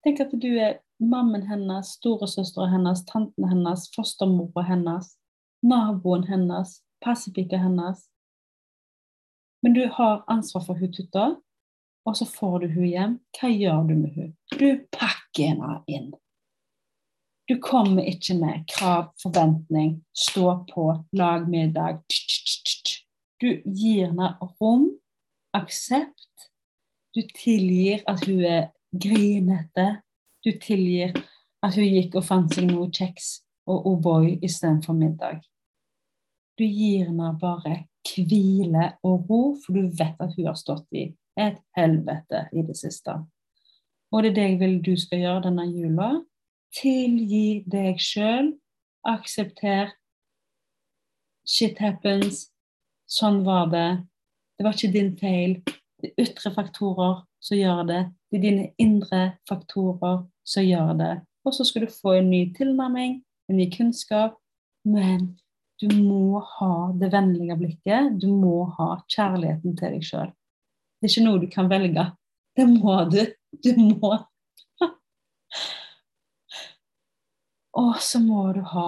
[0.05, 5.15] Tenk at du er mammen hennes, storesøstera hennes, tanten hennes, fostermora hennes,
[5.65, 8.07] naboen hennes, passepika hennes.
[9.65, 11.35] Men du har ansvar for hun tutta,
[12.05, 13.17] og så får du hun hjem.
[13.39, 14.35] Hva gjør du med hun?
[14.53, 16.13] Du pakker henne inn.
[17.49, 22.01] Du kommer ikke med krav, forventning, stå på, lag middag.
[23.41, 24.31] Du gir henne
[24.61, 24.89] rom,
[25.53, 26.49] aksept.
[27.15, 29.89] Du tilgir at hun er grinete.
[30.45, 31.13] Du tilgir
[31.65, 35.43] at hun gikk og fant seg noe kjeks og O'boy istedenfor middag.
[36.59, 41.09] Du gir henne bare hvile og ro, for du vet at hun har stått i
[41.41, 43.17] et helvete i det siste.
[44.13, 46.11] Og det er det jeg vil du skal gjøre denne jula.
[46.75, 48.53] Tilgi deg sjøl.
[49.05, 49.93] Aksepter.
[51.45, 52.49] Shit happens.
[53.11, 53.89] Sånn var det.
[54.57, 55.57] Det var ikke din feil.
[56.01, 58.03] Det er ytre faktorer som gjør det.
[58.31, 61.15] Det er dine indre faktorer som gjør det.
[61.45, 63.19] Og så skal du få en ny tilnærming,
[63.51, 64.39] en ny kunnskap.
[64.85, 65.35] Men
[65.83, 68.15] du må ha det vennlige blikket.
[68.23, 70.33] Du må ha kjærligheten til deg sjøl.
[71.05, 72.03] Det er ikke noe du kan velge.
[72.57, 73.19] Det må du.
[73.61, 74.09] Du må.
[77.77, 78.87] Og så må du ha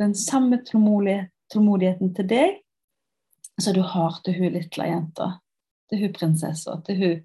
[0.00, 2.56] den samme tålmodigheten til deg
[3.60, 5.28] som du har til hun lille jenta.
[5.92, 6.78] Til hun prinsessa.
[6.88, 7.20] Til hun,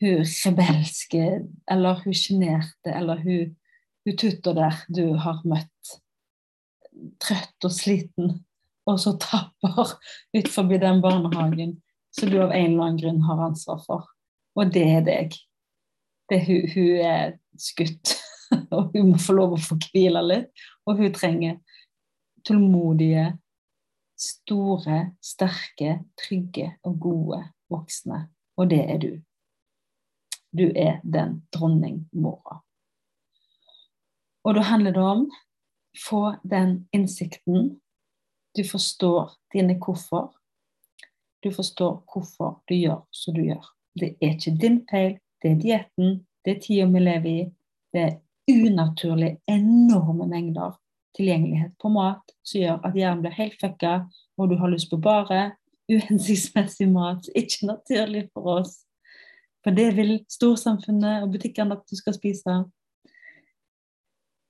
[0.00, 1.28] hun rebelske,
[1.68, 3.54] eller hun sjenerte, eller hun,
[4.08, 5.96] hun tutta der du har møtt.
[7.20, 8.38] Trøtt og sliten,
[8.88, 9.98] og så tapper
[10.32, 11.82] ut forbi den barnehagen
[12.14, 14.08] som du av en eller annen grunn har ansvar for.
[14.54, 15.36] Og det er deg.
[16.30, 18.14] Det hun, hun er skutt,
[18.74, 20.66] og hun må få lov å få hvile litt.
[20.86, 21.58] Og hun trenger
[22.46, 23.32] tålmodige,
[24.20, 27.40] store, sterke, trygge og gode
[27.72, 28.26] voksne.
[28.60, 29.10] Og det er du.
[30.54, 32.60] Du er den dronningmora.
[34.44, 35.24] Og da handler det om
[35.98, 37.80] få den innsikten.
[38.56, 40.34] Du forstår dine hvorfor.
[41.44, 43.64] Du forstår hvorfor du gjør som du gjør.
[44.00, 46.14] Det er ikke din feil, det er dietten,
[46.44, 47.42] det er tida vi lever i.
[47.92, 48.14] Det er
[48.50, 50.72] unaturlig enorme mengder
[51.16, 53.92] tilgjengelighet på mat som gjør at hjernen blir helt fucka,
[54.38, 55.52] og du har lyst på bare
[55.92, 58.74] uhensiktsmessig mat som ikke er naturlig for oss.
[59.64, 62.56] For det vil storsamfunnet og butikkene at du skal spise.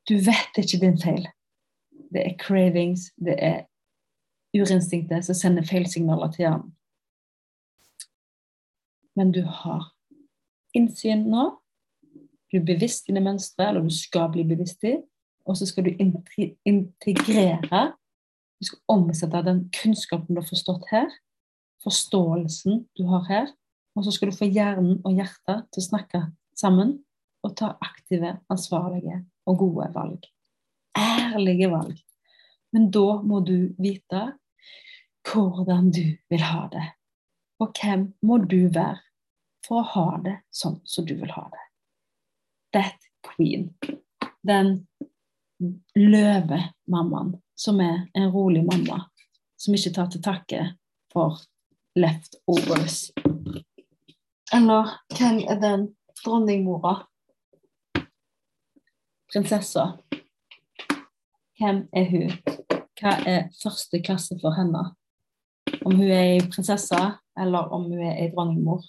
[0.09, 1.27] Du vet ikke din feil.
[2.15, 3.65] Det er cravings, det er
[4.55, 6.73] urinstinktet som sender feilsignaler til hjernen.
[9.17, 9.91] Men du har
[10.75, 11.49] innsyn nå.
[12.51, 14.97] Du er bevisst dine mønstre, eller du skal bli bevisst i.
[15.45, 17.83] Og så skal du integrere.
[18.61, 21.11] Du skal omsette den kunnskapen du har forstått her,
[21.85, 23.51] forståelsen du har her.
[23.95, 26.23] Og så skal du få hjernen og hjertet til å snakke
[26.59, 26.97] sammen
[27.45, 30.25] og ta aktive, ansvarlige og gode valg.
[30.97, 31.99] Ærlige valg.
[32.73, 34.25] Men da må du vite
[35.29, 36.87] hvordan du vil ha det.
[37.63, 39.04] Og hvem må du være
[39.65, 41.65] for å ha det sånn som du vil ha det?
[42.77, 43.71] That queen.
[44.45, 44.87] Den
[45.97, 49.05] løvemammaen som er en rolig mamma,
[49.57, 50.65] som ikke tar til takke
[51.13, 51.41] for
[51.97, 53.09] leftovers.
[54.53, 55.89] Eller hvem er den
[56.21, 56.97] dronningmora?
[59.33, 59.95] Prinsessa.
[61.59, 62.37] Hvem er hun?
[63.05, 64.83] hva er første klasse for henne.
[65.85, 67.01] Om hun er ei prinsesse,
[67.41, 68.85] eller om hun er ei dronningmor.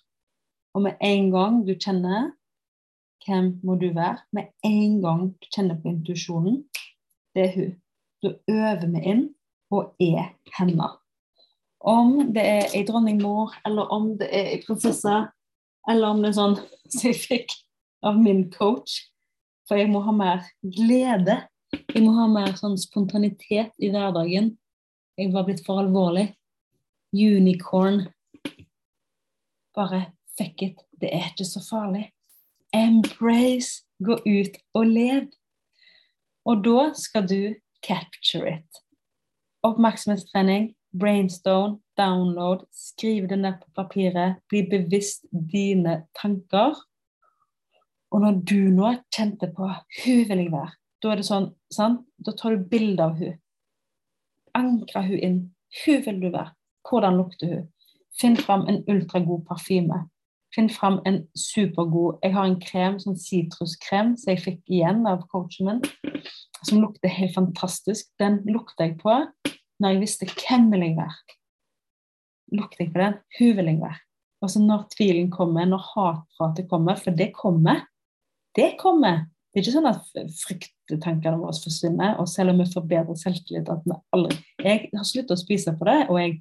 [0.75, 2.33] Og med en gang du kjenner
[3.25, 6.59] hvem må du være, med en gang du kjenner på intuisjonen,
[7.33, 7.71] det er hun.
[8.23, 9.23] Da øver vi inn
[9.73, 10.89] og er henne.
[11.79, 15.15] Om det er ei dronningmor, eller om det er ei prinsesse,
[15.89, 16.55] eller om det er sånn
[16.93, 17.55] som jeg fikk
[18.05, 18.99] av min coach.
[19.65, 21.39] For jeg må ha mer glede.
[21.73, 24.51] Jeg må ha mer sånn spontanitet i hverdagen.
[25.17, 26.27] Jeg var blitt for alvorlig.
[27.15, 28.03] Unicorn.
[29.75, 30.77] Bare fuck it.
[31.01, 32.11] Det er ikke så farlig.
[32.73, 33.83] Embrace.
[34.03, 35.27] Gå ut og lev.
[36.45, 37.55] Og da skal du
[37.87, 38.81] capture it.
[39.63, 44.35] Oppmerksomhetstrening, brainstone, download, skriv det ned på papiret.
[44.49, 46.75] Bli bevisst dine tanker.
[48.11, 52.05] Og når du nå kjente på 'hun vil jeg være', da er det sånn, sant?
[52.25, 53.33] Da tar du bilde av hun.
[54.53, 55.55] Ankre hun inn.
[55.85, 56.51] Hun vil du være.
[56.89, 57.67] Hvordan lukter hun?
[58.21, 60.09] Finn fram en ultragod parfyme.
[60.55, 65.25] Finn fram en supergod Jeg har en krem, sånn sitruskrem, som jeg fikk igjen av
[65.31, 65.81] coachen min,
[66.63, 68.07] som lukter helt fantastisk.
[68.21, 69.17] Den lukter jeg på
[69.83, 71.37] når jeg visste hvem vil jeg være.
[72.55, 73.19] Lukter jeg på den?
[73.39, 74.01] Hun vil jeg være.
[74.43, 77.83] Og så når tvilen kommer, når hatpratet kommer, for det kommer
[78.55, 79.25] Det kommer.
[79.51, 80.05] Det er ikke sånn at
[80.39, 82.13] frykttankene våre forsvinner.
[82.23, 85.73] Og selv om vi får bedre selvtillit at vi aldri Jeg har sluttet å spise
[85.75, 86.37] på det, og jeg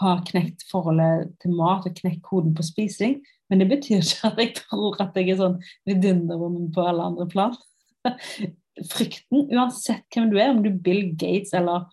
[0.00, 3.18] har knekt forholdet til mat og knekt koden på spising.
[3.48, 7.28] Men det betyr ikke at jeg tror at jeg er sånn vidunderwoman på alle andre
[7.30, 7.56] plan.
[8.92, 11.88] Frykten, uansett hvem du er, om du er Bill Gates eller,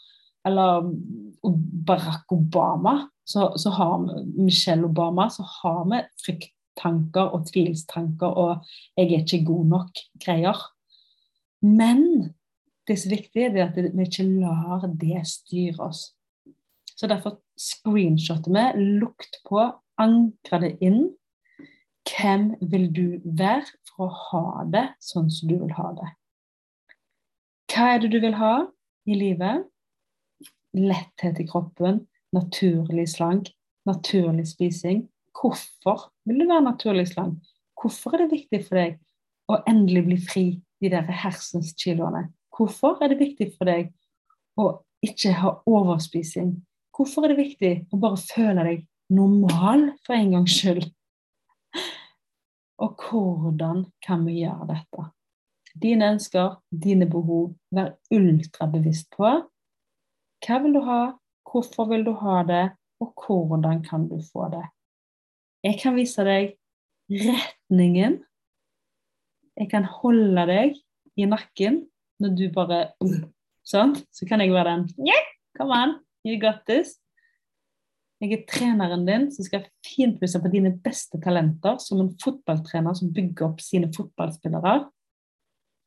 [0.45, 0.91] eller
[1.87, 4.03] Barack Obama, så, så, har
[4.37, 10.61] Michelle Obama, så har vi frykttanker og tvilstanker og 'jeg er ikke god nok'-greier.
[11.65, 12.35] Men
[12.85, 16.11] det som er viktig, er at vi ikke lar det styre oss.
[16.95, 19.63] Så derfor screenshotter vi, lukt på,
[19.97, 21.09] ankre det inn
[22.05, 26.11] hvem vil du være for å ha det sånn som du vil ha det?
[27.71, 28.53] Hva er det du vil ha
[29.09, 29.65] i livet?
[30.75, 32.03] Letthet i kroppen,
[32.35, 33.49] naturlig slank,
[33.87, 35.05] naturlig spising.
[35.35, 37.41] Hvorfor vil du være naturlig slank?
[37.81, 38.99] Hvorfor er det viktig for deg
[39.51, 40.45] å endelig bli fri
[40.81, 42.27] de der hersens kiloene?
[42.55, 43.91] Hvorfor er det viktig for deg
[44.61, 44.69] å
[45.05, 46.53] ikke ha overspising?
[46.95, 50.87] Hvorfor er det viktig å bare føle deg normal for en gangs skyld?
[52.84, 55.05] Og hvordan kan vi gjøre dette?
[55.82, 59.32] Dine ønsker, dine behov, vær ultrabevisst på.
[60.45, 60.99] Hva vil du ha,
[61.47, 62.65] hvorfor vil du ha det,
[63.03, 64.63] og hvordan kan du få det?
[65.63, 66.55] Jeg kan vise deg
[67.09, 68.19] retningen.
[69.55, 70.76] Jeg kan holde deg
[71.15, 71.86] i nakken
[72.19, 72.82] når du bare
[73.65, 73.95] Sånn.
[74.13, 76.99] Så kan jeg være den yeah, Come on, you got this.
[78.24, 83.11] Jeg er treneren din som skal finpusse på dine beste talenter som en fotballtrener som
[83.13, 84.76] bygger opp sine fotballspillere.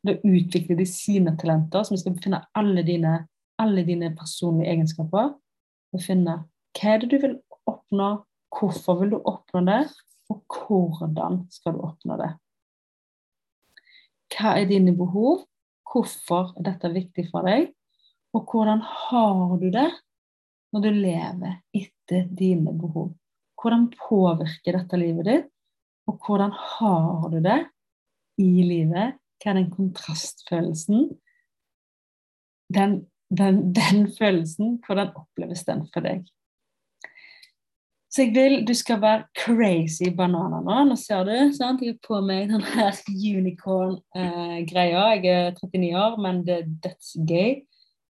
[0.04, 3.14] Da utvikler de sine talenter, vi skal finne alle dine,
[3.58, 5.32] alle dine personlige egenskaper.
[5.96, 6.42] Og finne
[6.76, 8.10] hva er det du vil oppnå,
[8.54, 9.80] hvorfor vil du oppnå det,
[10.28, 12.28] og hvordan skal du oppnå det.
[14.36, 15.46] Hva er dine behov,
[15.88, 17.72] hvorfor er dette viktig for deg,
[18.36, 19.88] og hvordan har du det
[20.74, 23.12] når du lever etter dine behov?
[23.58, 25.48] Hvordan påvirker dette livet ditt,
[26.08, 27.60] og hvordan har du det
[28.40, 29.18] i livet?
[29.38, 31.08] Hva er den kontrastfølelsen?
[32.74, 32.98] Den,
[33.30, 36.26] den, den følelsen, hvordan oppleves den for deg?
[38.08, 40.76] Så jeg vil du skal være crazy bananer nå.
[40.88, 41.34] Nå ser du.
[41.52, 41.82] sant?
[41.84, 45.02] Jeg har på meg den her unicorn-greia.
[45.12, 47.52] Eh, jeg er 39 år, men det er dødsgøy.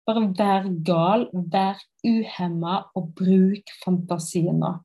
[0.07, 4.77] Bare vær gal, vær uhemma og bruk fantasien nå.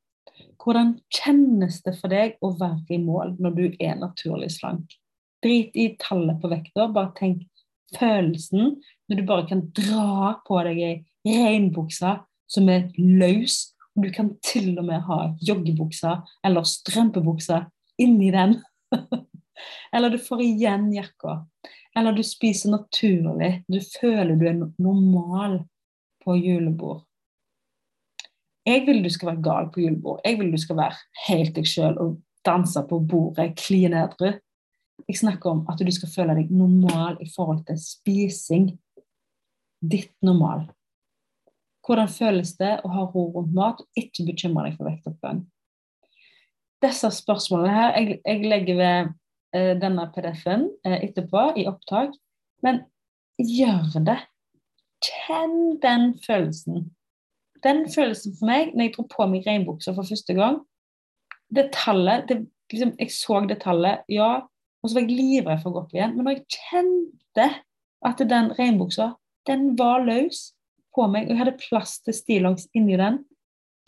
[0.63, 4.97] Hvordan kjennes det for deg å være i mål når du er naturlig slank?
[5.43, 7.47] Drit i tallet på vekta, bare tenk
[7.95, 8.77] følelsen
[9.11, 10.95] når du bare kan dra på deg ei
[11.27, 12.17] regnbukse
[12.51, 16.17] som er løs, og du kan til og med ha joggebukse
[16.47, 17.61] eller strømpebukse
[18.03, 18.57] inni den.
[19.95, 21.43] eller du får igjen jakka.
[21.97, 23.65] Eller du spiser naturlig.
[23.69, 25.59] Du føler du er normal
[26.25, 27.03] på julebord.
[28.67, 30.21] Jeg vil du skal være gal på julebord.
[30.25, 34.31] Jeg vil du skal være helt deg sjøl og danse på bordet klin edru.
[35.09, 38.71] Jeg snakker om at du skal føle deg normal i forhold til spising.
[39.83, 40.69] Ditt normal.
[41.83, 45.43] Hvordan føles det å ha ro rundt mat og ikke bekymre deg for vektoppgang?
[46.83, 49.11] Disse spørsmålene her jeg, jeg legger ved
[49.53, 52.15] denne PDF-en eh, etterpå i opptak.
[52.65, 52.85] Men
[53.39, 54.19] gjør det.
[55.03, 56.93] kjenn den følelsen.
[57.65, 60.61] Den følelsen for meg når jeg dro på meg regnbuksa for første gang
[61.51, 62.37] Det tallet det,
[62.73, 64.47] liksom, Jeg så det tallet, ja,
[64.83, 66.15] og så var jeg livredd for å gå opp igjen.
[66.17, 67.49] Men når jeg kjente
[68.07, 69.13] at den regnbuksa
[69.47, 70.53] den var løs
[70.95, 73.23] på meg, og jeg hadde plass til stillongs inni den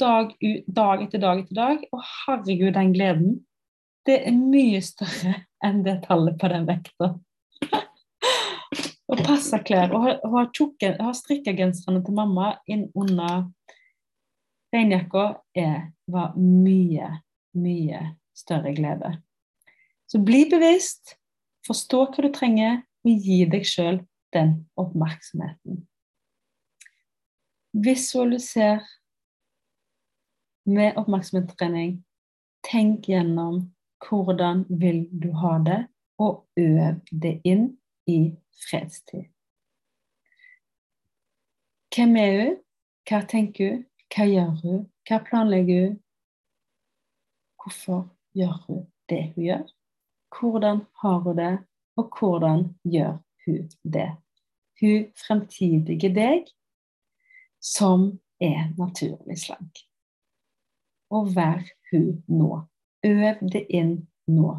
[0.03, 0.33] dag,
[0.67, 3.37] dag etter dag etter dag, og herregud, den gleden
[4.07, 5.35] det er mye større
[5.65, 7.15] enn det tallet på den vekta.
[9.09, 9.93] og passe klær.
[9.95, 13.47] Og ha, ha har strikkegenserne til mamma inn under
[14.75, 15.27] regnjakka
[16.11, 17.11] var mye,
[17.55, 18.01] mye
[18.37, 19.15] større glede.
[20.11, 21.17] Så bli bevisst,
[21.67, 24.01] forstå hva du trenger, og gi deg sjøl
[24.35, 25.85] den oppmerksomheten.
[27.85, 28.83] Visualiser
[30.71, 31.99] med oppmerksomhetstrening.
[32.65, 33.61] Tenk gjennom
[34.03, 35.87] hvordan vil du ha det,
[36.19, 38.35] og øv det inn i
[38.69, 39.25] fredstid.
[41.95, 42.57] Hvem er hun?
[43.09, 43.85] Hva tenker hun?
[44.15, 44.83] Hva gjør hun?
[45.09, 45.97] Hva planlegger hun?
[47.63, 48.03] Hvorfor
[48.35, 49.65] gjør hun det hun gjør?
[50.35, 51.55] Hvordan har hun det,
[51.97, 53.17] og hvordan gjør
[53.47, 54.11] hun det?
[54.81, 56.51] Hun fremtidige deg
[57.63, 59.85] som er naturlig slank.
[61.11, 62.65] Og vær hun nå.
[63.05, 63.95] Øv det inn
[64.27, 64.55] nå.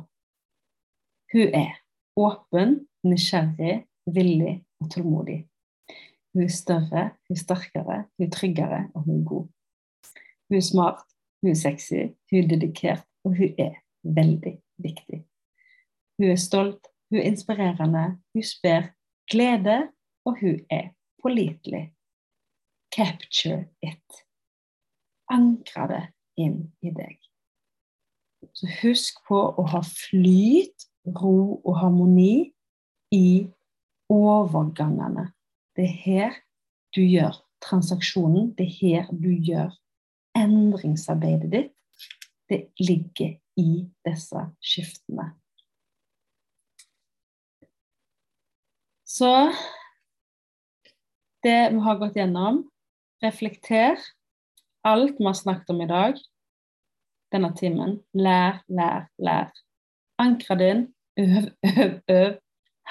[1.34, 1.74] Hun er
[2.16, 5.40] åpen, nysgjerrig, villig og tålmodig.
[6.34, 9.48] Hun er større, hun er sterkere, hun er tryggere, og hun er god.
[10.50, 11.04] Hun er smart,
[11.42, 13.74] hun er sexy, hun er dedikert, og hun er
[14.04, 15.24] veldig viktig.
[16.18, 18.92] Hun er stolt, hun er inspirerende, hun sper
[19.32, 19.90] glede,
[20.26, 20.90] og hun er
[21.22, 21.92] pålitelig.
[22.96, 24.26] Capture it.
[25.30, 26.04] Ankre det
[26.38, 27.18] inn i deg.
[28.56, 32.54] Så husk på å ha flyt, ro og harmoni
[33.14, 33.48] i
[34.12, 35.30] overgangene.
[35.76, 36.38] Det er her
[36.96, 37.36] du gjør
[37.66, 38.54] transaksjonen.
[38.56, 39.74] Det er her du gjør
[40.38, 41.74] endringsarbeidet ditt.
[42.50, 45.32] Det ligger i disse skiftene.
[49.06, 49.32] Så
[51.46, 52.64] det vi har gått gjennom
[53.24, 54.00] Reflekter
[54.86, 56.18] alt vi har snakket om i dag
[57.34, 58.00] denne timen.
[58.14, 59.52] Lær, lær, lær.
[60.22, 60.88] Ankre din.
[61.20, 62.34] Øv, øv, øv.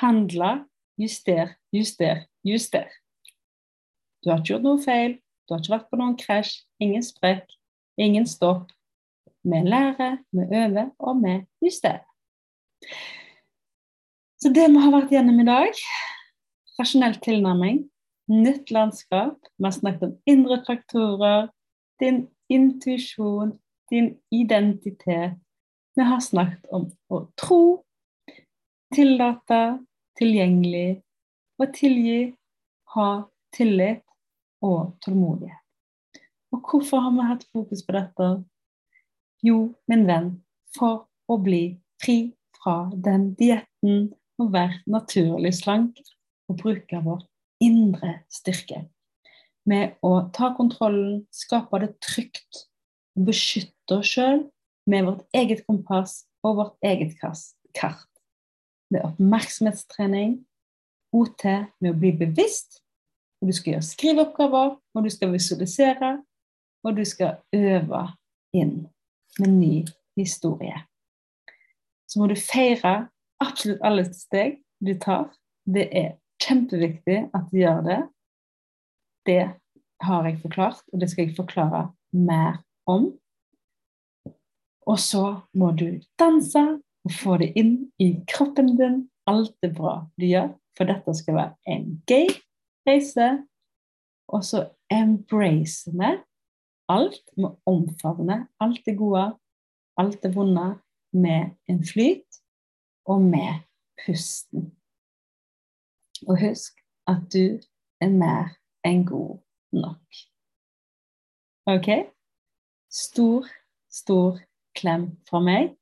[0.00, 0.52] Handle.
[0.98, 2.86] Juster, juster, juster.
[4.24, 5.18] Du har ikke gjort noe feil.
[5.44, 6.62] Du har ikke vært på noen krasj.
[6.80, 7.50] Ingen sprekk.
[8.00, 8.70] Ingen stopp.
[9.44, 11.34] Vi lærer, vi øver, og vi
[11.66, 12.04] justerer.
[14.40, 15.82] Så det vi har vært gjennom i dag
[16.78, 17.84] rasjonell tilnærming,
[18.30, 19.36] nytt landskap.
[19.58, 21.48] Vi har snakket om indre traktorer,
[22.00, 23.54] din intuisjon,
[23.94, 25.38] din identitet.
[25.94, 27.62] Vi har snakket om å tro,
[28.94, 29.60] tillate,
[30.18, 31.02] tilgjengelig,
[31.62, 32.32] og tilgi,
[32.94, 33.08] ha
[33.54, 34.02] tillit
[34.64, 35.60] og tålmodighet.
[36.54, 38.28] Og hvorfor har vi hatt fokus på dette?
[39.46, 39.58] Jo,
[39.90, 40.28] min venn,
[40.74, 44.08] for å bli fri fra den dietten
[44.40, 46.00] og være naturlig slank
[46.50, 47.22] og bruke vår
[47.64, 48.84] indre styrke.
[49.66, 52.64] Med å ta kontrollen, skape det trygt
[53.14, 53.28] og
[53.84, 54.50] beskytte oss sjøl
[54.86, 57.16] med vårt eget kompass og vårt eget
[57.74, 58.08] kart.
[58.90, 60.44] Med oppmerksomhetstrening,
[61.12, 61.44] OT,
[61.80, 62.82] med å bli bevisst.
[63.40, 66.22] Og du skal gjøre skriveoppgaver, og du skal visualisere,
[66.84, 68.06] og du skal øve
[68.54, 68.86] inn
[69.38, 69.84] med ny
[70.16, 70.84] historie.
[72.08, 73.08] Så må du feire
[73.40, 75.32] absolutt alle steg du tar.
[75.64, 78.00] Det er kjempeviktig at du gjør det.
[79.26, 79.42] Det
[80.04, 83.14] har jeg forklart, og det skal jeg forklare mer om.
[84.86, 85.88] Og så må du
[86.20, 86.62] danse
[87.04, 89.00] og få det inn i kroppen din.
[89.30, 92.28] Alt er bra du gjør, for dette skal være en gøy
[92.88, 93.28] reise.
[94.28, 96.20] Og så embrace med
[96.88, 97.24] alt.
[97.36, 98.48] med omfavne.
[98.60, 99.38] alt det gode,
[99.96, 100.80] alt det vonde,
[101.12, 102.40] med en flyt
[103.06, 103.64] og med
[104.06, 104.76] pusten.
[106.28, 107.60] Og husk at du
[108.00, 109.38] er mer enn god
[109.72, 110.04] nok.
[111.66, 111.88] OK?
[112.90, 113.46] Stor,
[113.90, 114.38] stor
[114.76, 115.74] klem fra meg.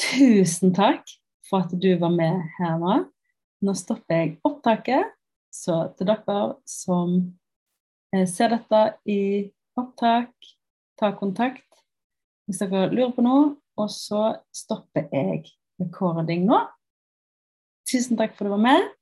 [0.00, 1.04] Tusen takk
[1.48, 2.96] for at du var med her nå.
[3.64, 5.12] Nå stopper jeg opptaket.
[5.52, 7.14] Så til dere som
[8.12, 9.20] eh, ser dette i
[9.78, 10.32] opptak,
[11.00, 11.64] ta kontakt
[12.46, 13.54] hvis dere lurer på noe.
[13.76, 15.44] Og så stopper jeg
[15.80, 16.62] recording nå.
[17.88, 18.86] Tusen takk for at du var med.